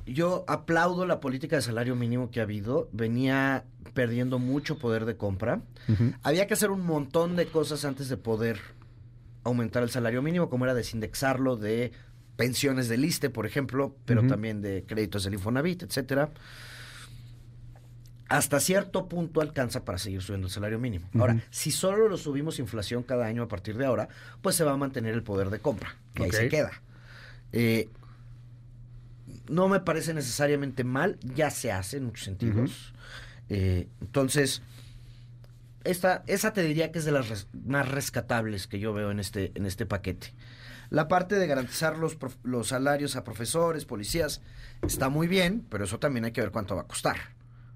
Yo 0.05 0.45
aplaudo 0.49 1.07
la 1.07 1.21
política 1.21 1.55
de 1.55 1.63
salario 1.63 1.95
mínimo 1.95 2.33
que 2.33 2.41
ha 2.41 2.43
habido. 2.43 2.89
Venía 2.91 3.63
perdiendo 3.95 4.41
mucho 4.41 4.77
poder 4.77 5.05
de 5.05 5.17
compra. 5.17 5.61
Había 6.25 6.49
que 6.49 6.55
hacer 6.55 6.73
un 6.73 6.85
montón 6.85 7.37
de 7.37 7.47
cosas 7.47 7.85
antes 7.85 8.09
de 8.09 8.17
poder 8.17 8.59
aumentar 9.45 9.85
el 9.85 9.91
salario 9.91 10.21
mínimo, 10.21 10.51
como 10.51 10.65
era 10.65 10.75
desindexarlo 10.75 11.55
de 11.55 11.93
pensiones 12.37 12.89
del 12.89 13.05
ISTE, 13.05 13.31
por 13.31 13.47
ejemplo, 13.47 13.97
pero 14.05 14.27
también 14.27 14.61
de 14.63 14.85
créditos 14.87 15.25
del 15.25 15.35
Infonavit, 15.35 15.83
etcétera. 15.83 16.31
Hasta 18.29 18.59
cierto 18.59 19.09
punto 19.09 19.41
alcanza 19.41 19.85
para 19.85 19.99
seguir 19.99 20.21
subiendo 20.21 20.49
el 20.49 20.53
salario 20.53 20.79
mínimo. 20.79 21.09
Ahora, 21.15 21.41
si 21.51 21.71
solo 21.71 22.09
lo 22.09 22.17
subimos 22.17 22.59
inflación 22.59 23.03
cada 23.05 23.27
año 23.27 23.43
a 23.43 23.49
partir 23.49 23.77
de 23.77 23.87
ahora, 23.87 24.09
pues 24.43 24.57
se 24.57 24.65
va 24.65 24.73
a 24.73 24.77
mantener 24.77 25.15
el 25.15 25.23
poder 25.23 25.51
de 25.51 25.61
compra. 25.61 25.97
Y 26.17 26.25
ahí 26.25 26.31
se 26.33 26.49
queda. 26.49 26.83
Eh, 27.53 27.89
no 29.49 29.69
me 29.69 29.81
parece 29.81 30.13
necesariamente 30.13 30.83
mal, 30.83 31.19
ya 31.23 31.51
se 31.51 31.71
hace 31.71 31.99
en 31.99 32.07
muchos 32.07 32.25
sentidos. 32.25 32.93
Eh, 33.49 33.87
entonces, 34.01 34.61
esta, 35.87 36.23
esa 36.27 36.53
te 36.53 36.63
diría 36.63 36.93
que 36.93 36.99
es 36.99 37.05
de 37.05 37.13
las 37.13 37.29
res- 37.29 37.49
más 37.67 37.89
rescatables 37.89 38.67
que 38.67 38.79
yo 38.79 38.93
veo 38.93 39.11
en 39.11 39.21
este, 39.21 39.53
en 39.55 39.67
este 39.67 39.87
paquete. 39.87 40.35
La 40.91 41.09
parte 41.09 41.35
de 41.37 41.47
garantizar 41.47 41.99
los, 41.99 42.17
los 42.45 42.69
salarios 42.69 43.17
a 43.17 43.25
profesores, 43.25 43.85
policías, 43.85 44.41
está 44.87 45.09
muy 45.09 45.27
bien, 45.27 45.65
pero 45.69 45.85
eso 45.85 45.99
también 45.99 46.25
hay 46.25 46.33
que 46.33 46.41
ver 46.41 46.51
cuánto 46.53 46.77
va 46.77 46.83
a 46.83 46.87
costar. 46.87 47.17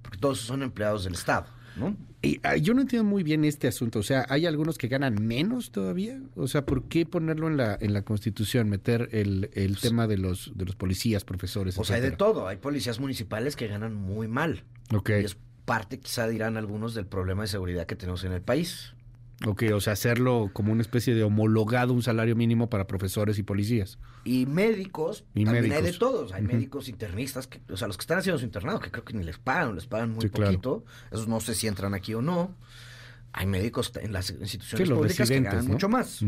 Porque 0.02 0.18
todos 0.18 0.40
son 0.40 0.62
empleados 0.62 1.04
del 1.04 1.14
Estado, 1.14 1.46
¿no? 1.76 1.96
Y, 2.22 2.38
ah, 2.42 2.56
yo 2.56 2.74
no 2.74 2.82
entiendo 2.82 3.08
muy 3.08 3.22
bien 3.22 3.44
este 3.44 3.66
asunto. 3.66 3.98
O 3.98 4.02
sea, 4.02 4.26
¿hay 4.28 4.44
algunos 4.46 4.76
que 4.78 4.88
ganan 4.88 5.26
menos 5.26 5.72
todavía? 5.72 6.20
O 6.36 6.46
sea, 6.48 6.66
¿por 6.66 6.84
qué 6.84 7.06
ponerlo 7.06 7.48
en 7.48 7.56
la, 7.56 7.76
en 7.80 7.94
la 7.94 8.02
Constitución? 8.02 8.68
Meter 8.68 9.08
el, 9.12 9.50
el 9.54 9.78
tema 9.78 10.06
de 10.06 10.18
los, 10.18 10.52
de 10.54 10.66
los 10.66 10.76
policías, 10.76 11.24
profesores, 11.24 11.78
O 11.78 11.84
sea, 11.84 11.96
hay 11.96 12.02
de 12.02 12.10
todo. 12.12 12.46
Hay 12.46 12.58
policías 12.58 13.00
municipales 13.00 13.56
que 13.56 13.66
ganan 13.68 13.94
muy 13.94 14.28
mal. 14.28 14.64
Ok, 14.94 15.10
Y 15.10 15.24
es 15.24 15.36
parte, 15.70 16.00
quizá 16.00 16.26
dirán 16.26 16.56
algunos, 16.56 16.94
del 16.94 17.06
problema 17.06 17.42
de 17.42 17.48
seguridad 17.48 17.86
que 17.86 17.94
tenemos 17.94 18.24
en 18.24 18.32
el 18.32 18.42
país. 18.42 18.92
ok, 19.46 19.62
o 19.72 19.80
sea, 19.80 19.92
hacerlo 19.92 20.50
como 20.52 20.72
una 20.72 20.82
especie 20.82 21.14
de 21.14 21.22
homologado 21.22 21.92
un 21.92 22.02
salario 22.02 22.34
mínimo 22.34 22.68
para 22.68 22.88
profesores 22.88 23.38
y 23.38 23.44
policías. 23.44 23.96
Y 24.24 24.46
médicos, 24.46 25.24
Y 25.32 25.44
también 25.44 25.70
hay 25.72 25.82
de 25.82 25.92
todos. 25.92 26.32
Hay 26.32 26.42
médicos 26.42 26.88
internistas, 26.88 27.46
que, 27.46 27.60
o 27.72 27.76
sea, 27.76 27.86
los 27.86 27.96
que 27.96 28.02
están 28.02 28.18
haciendo 28.18 28.40
su 28.40 28.44
internado, 28.44 28.80
que 28.80 28.90
creo 28.90 29.04
que 29.04 29.14
ni 29.14 29.22
les 29.22 29.38
pagan, 29.38 29.76
les 29.76 29.86
pagan 29.86 30.10
muy 30.10 30.22
Sí, 30.22 30.30
claro. 30.30 30.50
poquito. 30.50 30.84
Esos 31.12 31.28
no 31.28 31.38
sé 31.38 31.54
si 31.54 31.68
entran 31.68 31.94
aquí 31.94 32.14
o 32.14 32.20
no. 32.20 32.52
Hay 33.32 33.46
médicos 33.46 33.92
en 34.02 34.12
las 34.12 34.28
instituciones 34.30 34.88
Sí, 34.88 34.90
los 34.90 34.98
públicas 34.98 35.28
que 35.28 35.40
ganan 35.40 35.64
¿no? 35.66 35.72
mucho 35.74 35.88
más. 35.88 36.20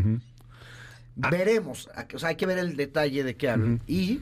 Veremos. 1.16 1.88
O 2.14 2.18
sea, 2.20 2.28
hay 2.28 2.36
que 2.36 2.46
ver 2.46 2.58
el 2.58 2.76
detalle 2.76 3.24
de 3.24 3.36
qué 3.36 3.50
hablan. 3.50 3.80
Y 3.88 4.20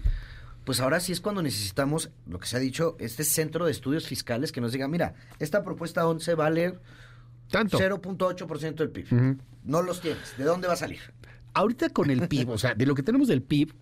pues 0.65 0.81
ahora 0.81 1.01
sí 1.01 1.13
es 1.13 1.21
cuando 1.21 1.43
necesitamos, 1.43 2.11
lo 2.27 2.39
que 2.39 2.47
se 2.47 2.57
ha 2.57 2.61
dicho, 2.61 2.97
este 2.99 3.25
centro 3.25 3.65
de 3.65 3.73
estudios 3.73 4.07
fiscales 4.07 4.53
que 4.53 4.61
nos 4.61 4.73
diga, 4.73 4.89
mira, 4.89 5.15
esta 5.39 5.63
propuesta 5.63 6.07
11 6.07 6.35
vale 6.35 6.79
Tanto. 7.51 7.79
0.8% 7.79 8.75
del 8.75 8.91
PIB. 8.91 9.39
No 9.65 9.83
los 9.83 10.01
tienes. 10.01 10.37
¿De 10.37 10.45
dónde 10.45 10.69
va 10.69 10.75
a 10.75 10.77
salir? 10.77 11.01
Ahorita 11.53 11.89
con 11.91 12.11
el 12.11 12.29
PIB, 12.29 12.51
o 12.51 12.59
sea, 12.59 12.75
de 12.75 12.87
lo 12.87 12.95
que 12.95 13.03
tenemos 13.03 13.29
del 13.29 13.43
PIB, 13.43 13.75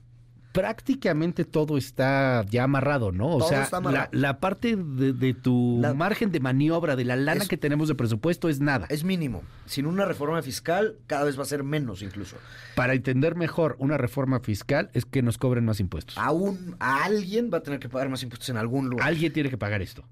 prácticamente 0.60 1.44
todo 1.44 1.78
está 1.78 2.44
ya 2.50 2.64
amarrado, 2.64 3.12
¿no? 3.12 3.28
O 3.36 3.38
Todo 3.38 3.48
sea, 3.48 3.62
está 3.62 3.80
la, 3.80 4.08
la 4.10 4.40
parte 4.40 4.74
de, 4.76 5.12
de 5.12 5.32
tu 5.34 5.78
La- 5.80 5.94
margen 5.94 6.32
de 6.32 6.40
maniobra, 6.40 6.96
de 6.96 7.04
la 7.04 7.14
lana 7.14 7.42
Es- 7.42 7.48
que 7.48 7.56
tenemos 7.56 7.86
de 7.88 7.94
presupuesto 7.94 8.48
es 8.48 8.58
nada. 8.60 8.86
Es 8.90 9.04
mínimo. 9.04 9.42
Sin 9.66 9.86
una 9.86 10.04
reforma 10.04 10.42
fiscal, 10.42 10.96
cada 11.06 11.24
vez 11.24 11.38
va 11.38 11.42
a 11.42 11.46
ser 11.46 11.62
menos 11.62 12.02
incluso. 12.02 12.36
Para 12.74 12.94
entender 12.94 13.36
mejor 13.36 13.76
una 13.78 13.96
reforma 13.98 14.40
fiscal 14.40 14.90
es 14.94 15.04
que 15.04 15.22
nos 15.22 15.38
cobren 15.38 15.64
más 15.64 15.78
impuestos. 15.78 16.18
Aún 16.18 16.74
a 16.80 17.04
alguien 17.04 17.50
va 17.52 17.58
a 17.58 17.62
tener 17.62 17.78
que 17.78 17.88
pagar 17.88 18.08
más 18.08 18.22
impuestos 18.24 18.48
en 18.48 18.56
algún 18.56 18.88
lugar. 18.90 19.06
Alguien 19.06 19.32
tiene 19.32 19.50
que 19.50 19.58
pagar 19.58 19.80
esto. 19.80 20.04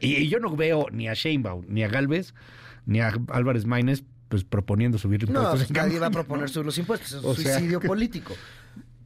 Y, 0.00 0.16
y 0.16 0.28
yo 0.28 0.38
no 0.38 0.54
veo 0.54 0.86
ni 0.92 1.08
a 1.08 1.14
Sheinbaum, 1.14 1.64
ni 1.68 1.82
a 1.82 1.88
Galvez, 1.88 2.34
ni 2.84 3.00
a 3.00 3.14
Álvarez 3.28 3.64
Maínez 3.64 4.04
pues 4.28 4.44
proponiendo 4.44 4.96
subir 4.98 5.22
No, 5.24 5.40
impuestos. 5.40 5.58
pues 5.60 5.70
en 5.70 5.76
nadie 5.76 5.98
va 5.98 6.06
a 6.06 6.10
proponer 6.10 6.42
¿no? 6.42 6.48
subir 6.48 6.66
los 6.66 6.78
impuestos. 6.78 7.12
Es 7.12 7.22
un 7.24 7.30
O 7.30 7.34
sea- 7.34 7.52
suicidio 7.54 7.80
político. 7.92 8.34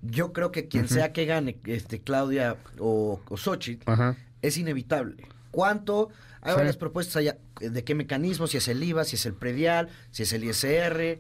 Yo 0.03 0.33
creo 0.33 0.53
que 0.53 0.69
quien 0.69 0.89
sea 0.89 1.13
que 1.13 1.25
gane, 1.25 1.59
este 1.65 2.01
Claudia 2.01 2.57
o, 2.79 3.21
o 3.29 3.37
Xochitl, 3.37 3.91
Ajá. 3.91 4.17
es 4.43 4.57
inevitable. 4.59 5.27
¿Cuánto? 5.51 6.11
Hay 6.43 6.53
Sí. 6.53 6.59
varias 6.59 6.77
propuestas 6.77 7.17
allá. 7.17 7.39
¿De 7.61 7.83
qué 7.83 7.95
mecanismo? 7.95 8.47
Si 8.47 8.57
es 8.59 8.69
el 8.69 8.83
IVA, 8.83 9.05
si 9.05 9.17
es 9.17 9.27
el 9.27 9.35
predial, 9.35 9.89
si 10.11 10.23
es 10.25 10.33
el 10.33 10.45
ISR. 10.45 11.19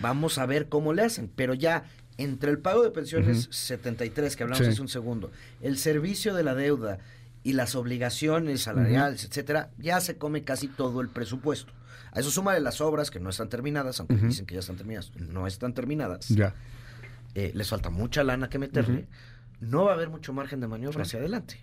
Vamos 0.00 0.38
a 0.38 0.46
ver 0.46 0.68
cómo 0.68 0.92
le 0.92 1.02
hacen. 1.02 1.30
Pero 1.34 1.54
ya 1.54 1.84
entre 2.16 2.50
el 2.50 2.58
pago 2.58 2.82
de 2.82 2.90
pensiones 2.90 3.48
73, 3.50 4.36
que 4.36 4.42
hablamos 4.44 4.64
Sí. 4.64 4.72
hace 4.72 4.80
un 4.80 4.88
segundo, 4.88 5.30
el 5.60 5.76
servicio 5.78 6.34
de 6.34 6.44
la 6.44 6.54
deuda 6.54 6.98
y 7.42 7.54
las 7.54 7.74
obligaciones 7.74 8.62
salariales, 8.62 9.24
etcétera, 9.24 9.70
ya 9.78 10.00
se 10.00 10.16
come 10.16 10.44
casi 10.44 10.68
todo 10.68 11.00
el 11.00 11.08
presupuesto. 11.08 11.72
A 12.12 12.20
eso 12.20 12.30
súmale 12.30 12.60
las 12.60 12.80
obras 12.80 13.10
que 13.10 13.18
no 13.18 13.30
están 13.30 13.48
terminadas, 13.48 13.98
aunque 13.98 14.14
dicen 14.16 14.46
que 14.46 14.54
ya 14.54 14.60
están 14.60 14.76
terminadas, 14.76 15.10
no 15.16 15.46
están 15.46 15.74
terminadas. 15.74 16.28
Ya. 16.28 16.54
Eh, 17.34 17.52
les 17.54 17.68
falta 17.68 17.90
mucha 17.90 18.22
lana 18.24 18.48
que 18.48 18.58
meterle. 18.58 19.06
No 19.60 19.84
va 19.84 19.92
a 19.92 19.94
haber 19.94 20.10
mucho 20.10 20.32
margen 20.32 20.60
de 20.60 20.66
maniobra 20.68 21.02
hacia 21.02 21.18
adelante. 21.18 21.58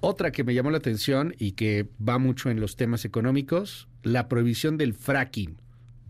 Otra 0.00 0.30
que 0.30 0.44
me 0.44 0.54
llamó 0.54 0.70
la 0.70 0.78
atención 0.78 1.34
y 1.38 1.52
que 1.52 1.88
va 2.06 2.18
mucho 2.18 2.50
en 2.50 2.60
los 2.60 2.76
temas 2.76 3.04
económicos, 3.04 3.88
la 4.02 4.28
prohibición 4.28 4.76
del 4.78 4.94
fracking 4.94 5.60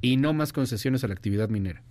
y 0.02 0.16
no 0.18 0.32
más 0.34 0.52
concesiones 0.52 1.02
a 1.04 1.08
la 1.08 1.14
actividad 1.14 1.48
minera. 1.48 1.82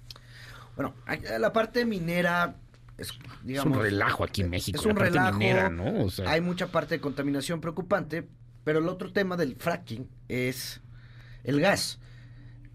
Bueno, 0.76 0.94
hay- 1.08 1.22
la 1.40 1.52
parte 1.52 1.86
minera 1.86 2.56
es, 3.00 3.12
digamos, 3.44 3.72
es 3.74 3.78
un 3.78 3.84
relajo 3.84 4.24
aquí 4.24 4.42
en 4.42 4.52
México. 4.52 4.80
es 4.80 4.86
un 4.86 4.90
la 4.94 4.96
parte 5.00 5.12
relajo. 5.14 5.38
minera, 5.40 5.70
¿no? 5.70 6.04
O 6.04 6.10
sea, 6.12 6.30
Hay 6.30 6.40
mucha 6.42 6.68
parte 6.68 6.96
de 6.96 7.02
contaminación 7.02 7.60
preocupante, 7.62 8.28
pero 8.64 8.78
el 8.80 8.88
otro 8.88 9.12
tema 9.12 9.36
del 9.36 9.56
fracking 9.56 10.08
es 10.30 10.80
el 11.44 11.60
gas. 11.60 12.00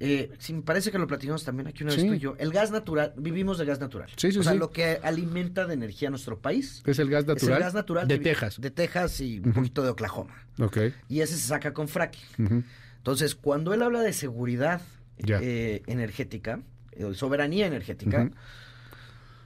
Eh, 0.05 0.33
sí, 0.41 0.53
me 0.53 0.63
parece 0.63 0.91
que 0.91 0.99
lo 0.99 1.07
platicamos 1.07 1.45
también 1.45 1.69
aquí 1.69 1.85
una 1.85 1.93
vez 1.93 2.01
Sí. 2.03 2.09
tú 2.09 2.15
y 2.15 2.19
yo. 2.19 2.35
El 2.39 2.51
gas 2.51 2.73
natural, 2.73 3.15
vivimos 3.17 3.57
de 3.59 3.65
gas 3.67 3.79
natural. 3.79 4.11
Sí, 4.17 4.33
sí, 4.33 4.39
o 4.39 4.43
sea, 4.43 4.55
lo 4.55 4.71
que 4.73 4.99
alimenta 5.01 5.65
de 5.65 5.75
energía 5.75 6.09
a 6.09 6.11
nuestro 6.11 6.41
país 6.41 6.83
es 6.85 6.99
el 6.99 7.09
gas 7.09 7.25
natural, 7.25 7.53
es 7.53 7.57
el 7.57 7.63
gas 7.63 7.75
natural 7.75 8.09
de 8.09 8.19
Texas. 8.19 8.61
De 8.61 8.73
Texas 8.73 9.21
y 9.21 9.39
un 9.39 9.53
poquito 9.53 9.85
de 9.85 9.91
Oklahoma. 9.91 10.35
Ok. 10.59 10.79
Y 11.09 11.21
ese 11.21 11.37
se 11.37 11.47
saca 11.47 11.73
con 11.73 11.87
fracking. 11.87 12.65
Entonces, 12.97 13.37
cuando 13.37 13.73
él 13.75 13.83
habla 13.83 14.01
de 14.01 14.13
seguridad 14.13 14.81
eh, 15.19 15.83
energética, 15.87 16.61
eh, 16.93 17.13
soberanía 17.15 17.67
energética, 17.69 18.29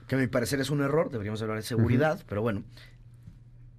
que 0.07 0.15
a 0.15 0.17
mi 0.17 0.25
parecer 0.25 0.59
es 0.59 0.71
un 0.71 0.81
error, 0.81 1.11
deberíamos 1.11 1.39
hablar 1.43 1.57
de 1.57 1.63
seguridad, 1.63 2.19
pero 2.27 2.41
bueno, 2.41 2.63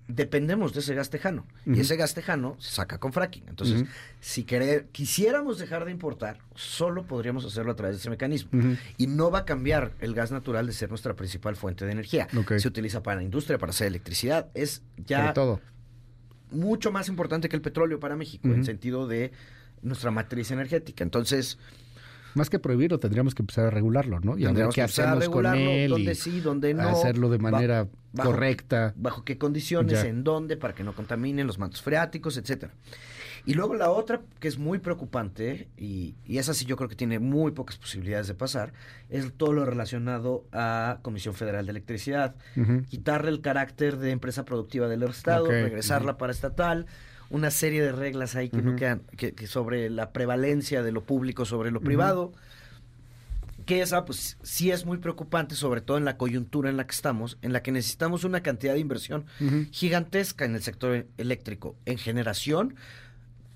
dependemos 0.08 0.72
de 0.72 0.80
ese 0.80 0.94
gas 0.94 1.10
tejano. 1.10 1.46
Y 1.66 1.80
ese 1.80 1.96
gas 1.96 2.14
tejano 2.14 2.56
se 2.58 2.72
saca 2.72 2.98
con 2.98 3.12
fracking. 3.12 3.44
Entonces, 3.46 3.84
si 4.20 4.42
querer, 4.44 4.86
quisiéramos 4.90 5.58
dejar 5.58 5.84
de 5.84 5.90
importar, 5.90 6.38
solo 6.54 7.06
podríamos 7.06 7.44
hacerlo 7.44 7.72
a 7.72 7.76
través 7.76 7.96
de 7.96 8.00
ese 8.00 8.10
mecanismo. 8.10 8.50
Y 8.96 9.06
no 9.06 9.30
va 9.30 9.40
a 9.40 9.44
cambiar 9.44 9.92
el 10.00 10.14
gas 10.14 10.32
natural 10.32 10.66
de 10.66 10.72
ser 10.72 10.88
nuestra 10.88 11.14
principal 11.14 11.56
fuente 11.56 11.84
de 11.84 11.92
energía. 11.92 12.26
Se 12.56 12.68
utiliza 12.68 13.02
para 13.02 13.18
la 13.18 13.22
industria, 13.22 13.58
para 13.58 13.70
hacer 13.70 13.86
electricidad. 13.86 14.48
Es 14.54 14.82
ya 14.96 15.32
todo. 15.34 15.60
mucho 16.50 16.90
más 16.90 17.08
importante 17.08 17.48
que 17.48 17.56
el 17.56 17.62
petróleo 17.62 18.00
para 18.00 18.16
México, 18.16 18.48
en 18.48 18.64
sentido 18.64 19.06
de 19.06 19.30
nuestra 19.82 20.10
matriz 20.10 20.50
energética. 20.50 21.04
Entonces, 21.04 21.58
Más 22.38 22.48
que 22.50 22.58
prohibirlo, 22.58 22.98
tendríamos 22.98 23.34
que 23.34 23.42
empezar 23.42 23.66
a 23.66 23.70
regularlo, 23.70 24.20
¿no? 24.20 24.32
Y 24.38 24.44
a 24.44 24.46
ver 24.46 24.46
tendríamos 24.46 24.74
qué 24.74 24.82
hacemos 24.82 25.28
con 25.28 25.44
él 25.46 25.90
dónde 25.90 26.12
y 26.12 26.14
sí, 26.14 26.40
dónde 26.40 26.72
no. 26.72 26.88
hacerlo 26.88 27.28
de 27.28 27.38
manera 27.38 27.88
bajo- 28.12 28.30
correcta. 28.30 28.94
bajo 28.96 29.24
qué 29.24 29.36
condiciones, 29.38 29.92
Ya. 30.02 30.08
en 30.08 30.24
dónde, 30.24 30.56
para 30.56 30.72
que 30.74 30.84
no 30.84 30.94
contaminen 30.94 31.46
los 31.46 31.58
mantos 31.58 31.82
freáticos, 31.82 32.36
etcétera. 32.36 32.72
Y 33.46 33.54
luego 33.54 33.74
la 33.74 33.90
otra, 33.90 34.20
que 34.40 34.48
es 34.48 34.58
muy 34.58 34.78
preocupante, 34.78 35.68
y, 35.76 36.14
y 36.26 36.38
esa 36.38 36.52
sí 36.54 36.64
yo 36.66 36.76
creo 36.76 36.88
que 36.88 36.96
tiene 36.96 37.18
muy 37.18 37.52
pocas 37.52 37.76
posibilidades 37.76 38.26
de 38.28 38.34
pasar, 38.34 38.72
es 39.08 39.32
todo 39.36 39.52
lo 39.52 39.64
relacionado 39.64 40.44
a 40.52 40.98
Comisión 41.02 41.34
Federal 41.34 41.64
de 41.64 41.70
Electricidad. 41.70 42.34
Quitarle 42.88 43.30
el 43.30 43.40
carácter 43.40 43.96
de 43.96 44.10
empresa 44.10 44.44
productiva 44.44 44.86
del 44.88 45.02
Estado, 45.04 45.46
regresarla 45.46 46.18
para 46.18 46.32
estatal, 46.32 46.86
una 47.30 47.50
serie 47.50 47.82
de 47.82 47.92
reglas 47.92 48.36
ahí 48.36 48.48
que 48.48 48.62
no 48.62 48.76
quedan, 48.76 49.00
que, 49.16 49.34
que 49.34 49.46
sobre 49.46 49.90
la 49.90 50.12
prevalencia 50.12 50.82
de 50.82 50.92
lo 50.92 51.02
público 51.02 51.44
sobre 51.44 51.70
lo 51.70 51.80
privado 51.80 52.32
que 53.68 53.82
esa 53.82 54.06
pues 54.06 54.38
sí 54.42 54.70
es 54.70 54.86
muy 54.86 54.96
preocupante, 54.96 55.54
sobre 55.54 55.82
todo 55.82 55.98
en 55.98 56.06
la 56.06 56.16
coyuntura 56.16 56.70
en 56.70 56.78
la 56.78 56.86
que 56.86 56.94
estamos, 56.94 57.36
en 57.42 57.52
la 57.52 57.62
que 57.62 57.70
necesitamos 57.70 58.24
una 58.24 58.42
cantidad 58.42 58.72
de 58.72 58.80
inversión 58.80 59.26
gigantesca 59.72 60.46
en 60.46 60.54
el 60.54 60.62
sector 60.62 61.06
eléctrico, 61.18 61.76
en 61.84 61.98
generación, 61.98 62.76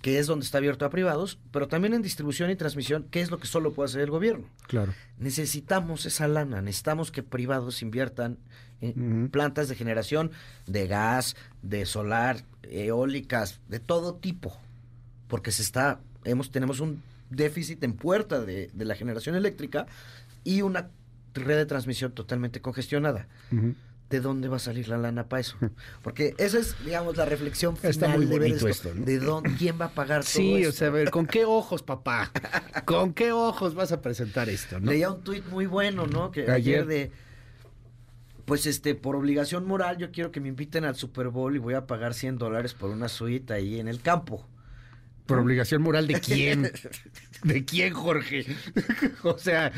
que 0.02 0.19
es 0.19 0.26
donde 0.26 0.45
está 0.45 0.59
abierto 0.59 0.85
a 0.85 0.91
privados, 0.91 1.38
pero 1.50 1.67
también 1.67 1.95
en 1.95 2.02
distribución 2.02 2.50
y 2.50 2.57
transmisión, 2.57 3.05
que 3.05 3.23
es 3.23 3.31
lo 3.31 3.38
que 3.38 3.47
solo 3.47 3.73
puede 3.73 3.87
hacer 3.87 4.02
el 4.02 4.11
gobierno. 4.11 4.45
Claro. 4.67 4.93
Necesitamos 5.17 6.05
esa 6.05 6.29
lana, 6.29 6.61
necesitamos 6.61 7.11
que 7.11 7.23
privados 7.23 7.81
inviertan 7.81 8.37
Ujú. 8.83 9.31
plantas 9.31 9.69
de 9.69 9.77
generación 9.77 10.31
de 10.67 10.87
gas, 10.87 11.37
de 11.62 11.87
solar, 11.87 12.45
eólicas, 12.62 13.61
de 13.69 13.79
todo 13.81 14.17
tipo, 14.17 14.57
porque 15.29 15.53
se 15.53 15.62
está, 15.62 16.01
hemos, 16.25 16.51
tenemos 16.51 16.81
un 16.81 17.03
déficit 17.31 17.83
en 17.85 17.95
puerta 17.95 18.41
de, 18.41 18.71
de 18.73 18.85
la 18.85 18.95
generación 18.95 19.37
eléctrica 19.37 19.87
y 20.45 20.62
una 20.62 20.91
red 21.35 21.57
de 21.57 21.67
transmisión 21.67 22.12
totalmente 22.12 22.61
congestionada. 22.61 23.27
¿De 24.11 24.21
dónde 24.21 24.49
va 24.49 24.57
a 24.57 24.61
salir 24.61 24.89
la 24.89 24.99
lana 24.99 25.27
para 25.29 25.41
eso? 25.41 25.57
Porque 26.03 26.35
esa 26.37 26.59
es, 26.59 26.77
digamos, 26.85 27.17
la 27.17 27.25
reflexión 27.25 27.77
final 27.79 27.91
Está 27.93 28.09
muy 28.09 28.27
de 28.27 28.39
ver 28.39 28.53
esto. 28.53 28.69
esto, 28.69 28.95
¿no? 28.95 29.07
¿De 29.07 29.19
dónde, 29.19 29.55
quién 29.57 29.81
va 29.81 29.87
a 29.87 29.91
pagar 29.95 30.21
todo 30.23 30.33
Sí, 30.33 30.67
o 30.67 30.73
sea, 30.73 30.89
a 30.89 30.91
ver, 30.91 31.11
¿con 31.11 31.27
qué 31.27 31.47
ojos, 31.47 31.83
papá? 31.83 32.31
¿Con 32.85 33.15
qué 33.15 33.33
ojos 33.33 33.75
vas 33.75 33.91
a 33.93 34.03
presentar 34.03 34.51
esto, 34.51 34.79
no? 34.81 34.91
Leía 34.91 35.11
un 35.11 35.23
tuit 35.23 35.47
muy 35.49 35.65
bueno, 35.65 36.07
¿no? 36.07 36.31
Que 36.31 36.43
ayer. 36.43 36.53
Ayer. 36.83 36.87
de. 36.87 37.12
Pues 38.45 38.67
este, 38.67 38.95
por 38.95 39.17
obligación 39.17 39.67
moral, 39.67 39.99
yo 39.99 40.11
quiero 40.11 40.33
que 40.33 40.41
me 40.41 40.49
inviten 40.49 40.85
al 40.85 40.97
Super 40.97 41.29
Bowl 41.29 41.55
y 41.55 41.59
voy 41.59 41.75
a 41.75 41.87
pagar 41.87 42.15
100 42.15 42.39
dólares 42.39 42.75
por 42.75 42.91
una 42.91 43.09
suite 43.09 43.53
ahí 43.53 43.79
en 43.79 43.89
el 43.89 44.01
campo. 44.01 44.47
¿Por 45.27 45.39
obligación 45.39 45.83
moral 45.83 46.09
de 46.09 46.21
quién? 46.21 46.71
¿De 47.45 47.65
quién, 47.65 47.95
Jorge? 47.95 48.45
o 49.23 49.39
sea... 49.39 49.73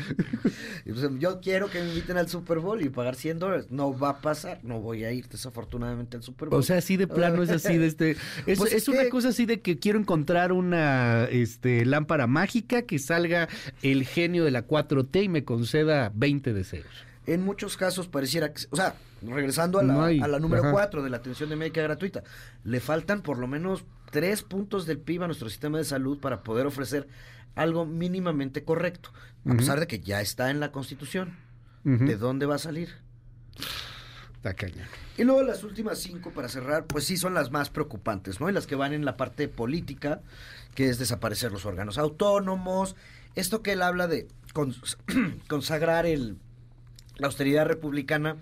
Pues, 0.83 1.07
yo 1.19 1.39
quiero 1.39 1.69
que 1.69 1.79
me 1.81 1.89
inviten 1.89 2.17
al 2.17 2.27
Super 2.27 2.59
Bowl 2.59 2.81
y 2.81 2.89
pagar 2.89 3.15
100 3.15 3.39
dólares. 3.39 3.67
No 3.69 3.97
va 3.97 4.09
a 4.09 4.21
pasar, 4.21 4.59
no 4.63 4.81
voy 4.81 5.03
a 5.03 5.11
ir 5.11 5.27
desafortunadamente 5.27 6.17
al 6.17 6.23
Super 6.23 6.49
Bowl. 6.49 6.59
O 6.59 6.63
sea, 6.63 6.77
así 6.79 6.97
de 6.97 7.07
plano 7.07 7.43
es 7.43 7.51
así 7.51 7.77
de 7.77 7.85
este... 7.85 8.11
Es, 8.47 8.57
Pues 8.57 8.71
es 8.73 8.83
es 8.83 8.87
una 8.87 9.03
que- 9.03 9.09
cosa 9.09 9.29
así 9.29 9.45
de 9.45 9.61
que 9.61 9.77
quiero 9.77 9.99
encontrar 9.99 10.51
una 10.51 11.25
este, 11.25 11.85
lámpara 11.85 12.25
mágica 12.25 12.81
que 12.81 12.97
salga 12.97 13.47
el 13.83 14.05
genio 14.05 14.45
de 14.45 14.51
la 14.51 14.67
4T 14.67 15.23
y 15.23 15.29
me 15.29 15.43
conceda 15.45 16.11
20 16.15 16.53
deseos. 16.53 16.87
En 17.27 17.43
muchos 17.43 17.75
casos 17.77 18.07
pareciera 18.07 18.53
que, 18.53 18.63
o 18.69 18.75
sea, 18.75 18.95
regresando 19.21 19.79
a 19.79 19.83
la, 19.83 19.93
No 19.93 20.03
hay- 20.03 20.19
a 20.21 20.27
la 20.27 20.39
número 20.39 20.63
ajá. 20.63 20.71
4 20.71 21.03
de 21.03 21.09
la 21.09 21.17
atención 21.17 21.49
de 21.49 21.55
médica 21.55 21.81
gratuita, 21.81 22.23
le 22.63 22.79
faltan 22.79 23.21
por 23.21 23.37
lo 23.39 23.47
menos 23.47 23.83
tres 24.11 24.43
puntos 24.43 24.85
del 24.85 24.99
PIB 24.99 25.23
a 25.23 25.27
nuestro 25.27 25.49
sistema 25.49 25.77
de 25.77 25.83
salud 25.85 26.19
para 26.19 26.43
poder 26.43 26.65
ofrecer 26.67 27.07
algo 27.55 27.85
mínimamente 27.85 28.63
correcto, 28.63 29.11
a 29.49 29.53
pesar 29.55 29.79
de 29.79 29.87
que 29.87 29.99
ya 29.99 30.21
está 30.21 30.49
en 30.51 30.59
la 30.59 30.71
Constitución. 30.71 31.35
¿De 31.83 32.15
dónde 32.17 32.45
va 32.45 32.55
a 32.55 32.59
salir? 32.59 32.89
Cañón. 34.55 34.85
Y 35.17 35.23
luego 35.23 35.41
las 35.41 35.63
últimas 35.63 35.97
cinco 35.97 36.29
para 36.29 36.49
cerrar, 36.49 36.85
pues 36.85 37.05
sí 37.05 37.17
son 37.17 37.33
las 37.33 37.49
más 37.49 37.71
preocupantes, 37.71 38.39
¿no? 38.39 38.47
Y 38.47 38.53
las 38.53 38.67
que 38.67 38.75
van 38.75 38.93
en 38.93 39.03
la 39.03 39.17
parte 39.17 39.47
política, 39.47 40.21
que 40.75 40.87
es 40.89 40.99
desaparecer 40.99 41.51
los 41.51 41.65
órganos 41.65 41.97
autónomos, 41.97 42.95
esto 43.33 43.63
que 43.63 43.71
él 43.71 43.81
habla 43.81 44.07
de 44.07 44.27
cons- 44.53 44.97
consagrar 45.47 46.05
el, 46.05 46.37
la 47.17 47.27
austeridad 47.27 47.65
republicana, 47.65 48.37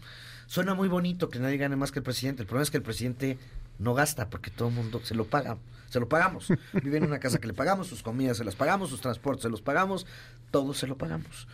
suena 0.47 0.73
muy 0.73 0.87
bonito 0.87 1.29
que 1.29 1.39
nadie 1.39 1.57
gane 1.57 1.75
más 1.75 1.91
que 1.91 1.99
el 1.99 2.03
presidente. 2.03 2.41
El 2.43 2.47
problema 2.47 2.63
es 2.63 2.71
que 2.71 2.77
el 2.77 2.83
presidente 2.83 3.37
no 3.79 3.93
gasta 3.93 4.29
porque 4.29 4.51
todo 4.51 4.69
el 4.69 4.75
mundo 4.75 5.01
se 5.03 5.15
lo 5.15 5.25
paga, 5.25 5.57
se 5.89 5.99
lo 5.99 6.07
pagamos. 6.07 6.47
Vive 6.73 6.97
en 6.97 7.05
una 7.05 7.19
casa 7.19 7.39
que 7.39 7.47
le 7.47 7.53
pagamos, 7.53 7.87
sus 7.87 8.03
comidas 8.03 8.37
se 8.37 8.43
las 8.43 8.55
pagamos, 8.55 8.89
sus 8.89 9.01
transportes 9.01 9.43
se 9.43 9.49
los 9.49 9.61
pagamos, 9.61 10.05
todo 10.51 10.73
se 10.73 10.87
lo 10.87 10.97
pagamos. 10.97 11.47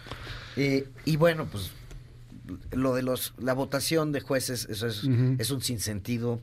Eh, 0.56 0.90
y 1.06 1.18
bueno, 1.18 1.46
pues 1.46 1.72
lo 2.72 2.96
de 2.96 3.04
los 3.04 3.34
la 3.38 3.54
votación 3.54 4.12
de 4.12 4.22
jueces, 4.22 4.68
eso 4.70 4.88
es, 4.88 5.04
es 5.38 5.52
un 5.52 5.62
sinsentido. 5.62 6.42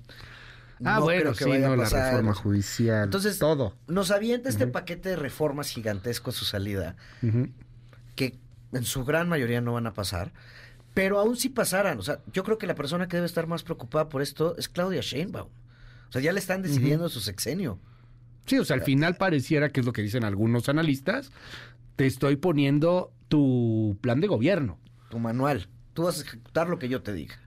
Ah, 0.85 0.97
No 0.97 1.02
bueno, 1.02 1.21
creo 1.21 1.33
que 1.35 1.45
sí, 1.45 1.50
vaya 1.50 1.73
a 1.73 1.76
la 1.76 1.85
reforma 1.88 2.35
judicial. 2.35 3.04
Entonces, 3.04 3.38
todo. 3.38 3.75
Nos 3.87 4.11
avienta 4.11 4.49
este 4.50 4.66
paquete 4.66 5.11
de 5.11 5.16
reformas 5.16 5.71
gigantesco 5.71 6.30
a 6.30 6.33
su 6.35 6.45
salida, 6.45 6.97
que 8.14 8.38
en 8.73 8.85
su 8.85 9.04
gran 9.04 9.28
mayoría 9.28 9.61
no 9.61 9.73
van 9.73 9.87
a 9.87 9.95
pasar. 9.95 10.33
Pero 10.96 11.18
aún 11.18 11.36
si 11.36 11.50
pasaran, 11.50 11.98
o 11.98 12.02
sea, 12.02 12.22
yo 12.32 12.42
creo 12.42 12.56
que 12.56 12.66
la 12.66 12.74
persona 12.74 13.06
que 13.06 13.18
debe 13.18 13.26
estar 13.26 13.46
más 13.46 13.62
preocupada 13.62 14.08
por 14.08 14.22
esto 14.22 14.56
es 14.56 14.66
Claudia 14.66 15.02
Sheinbaum. 15.02 15.50
O 16.08 16.10
sea, 16.10 16.22
ya 16.22 16.32
le 16.32 16.38
están 16.38 16.62
decidiendo 16.62 17.10
su 17.10 17.20
sexenio. 17.20 17.78
Sí, 18.46 18.58
o 18.58 18.64
sea, 18.64 18.76
al 18.76 18.82
final 18.82 19.16
pareciera 19.16 19.68
que 19.68 19.80
es 19.80 19.86
lo 19.86 19.92
que 19.92 20.00
dicen 20.00 20.24
algunos 20.24 20.70
analistas. 20.70 21.32
Te 21.96 22.06
estoy 22.06 22.36
poniendo 22.36 23.12
tu 23.28 23.98
plan 24.00 24.22
de 24.22 24.26
gobierno. 24.26 24.78
Tu 25.10 25.18
manual. 25.18 25.68
Tú 25.92 26.04
vas 26.04 26.18
a 26.18 26.22
ejecutar 26.22 26.66
lo 26.70 26.78
que 26.78 26.88
yo 26.88 27.02
te 27.02 27.12
diga. 27.12 27.38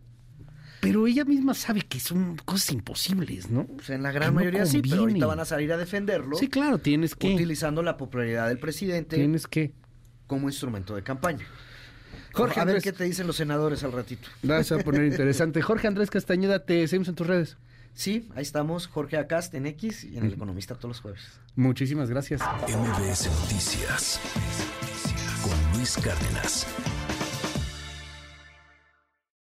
Pero 0.80 1.08
ella 1.08 1.26
misma 1.26 1.56
sabe 1.56 1.82
que 1.82 2.00
son 2.00 2.36
cosas 2.46 2.72
imposibles, 2.72 3.50
¿no? 3.50 3.62
O 3.80 3.82
sea, 3.82 3.96
en 3.96 4.04
la 4.04 4.12
gran 4.12 4.30
Que 4.30 4.34
no 4.34 4.40
mayoría 4.42 4.68
sí, 4.68 4.84
pero 4.84 5.02
ahorita 5.02 5.26
van 5.26 5.40
a 5.40 5.46
salir 5.46 5.74
a 5.74 5.78
defenderlo. 5.78 6.36
Sí, 6.36 6.50
claro, 6.50 6.78
tienes 6.78 7.16
que. 7.16 7.34
Utilizando 7.34 7.82
la 7.82 7.98
popularidad 7.98 8.48
del 8.48 8.60
presidente 8.60 9.16
Tienes 9.16 9.48
que. 9.48 9.74
como 10.28 10.48
instrumento 10.48 10.96
de 10.96 11.02
campaña. 11.02 11.48
Jorge 12.34 12.60
a 12.60 12.66
ver 12.66 12.76
Andrés- 12.76 12.84
qué 12.84 12.92
te 12.94 13.04
dicen 13.04 13.28
los 13.28 13.36
senadores 13.38 13.84
al 13.84 13.92
ratito. 13.92 14.28
Vas 14.44 14.72
a 14.72 14.78
poner 14.80 15.06
interesante. 15.12 15.62
Jorge 15.62 15.88
Andrés 15.88 16.10
Castañeda, 16.10 16.66
te 16.66 16.88
seguimos 16.88 17.08
en 17.10 17.16
tus 17.16 17.28
redes. 17.28 17.58
Sí, 17.96 18.30
ahí 18.36 18.44
estamos, 18.44 18.88
Jorge 18.88 19.18
Acast 19.18 19.54
en 19.56 19.66
X 19.66 20.04
y 20.06 20.18
en 20.18 20.26
El 20.26 20.34
Economista 20.34 20.76
todos 20.76 20.90
los 20.90 21.02
jueves. 21.02 21.22
Muchísimas 21.56 22.10
gracias. 22.10 22.40
MBS 22.68 23.28
Noticias 23.42 24.20
con 25.44 25.78
Luis 25.78 25.96
Cárdenas. 25.98 26.66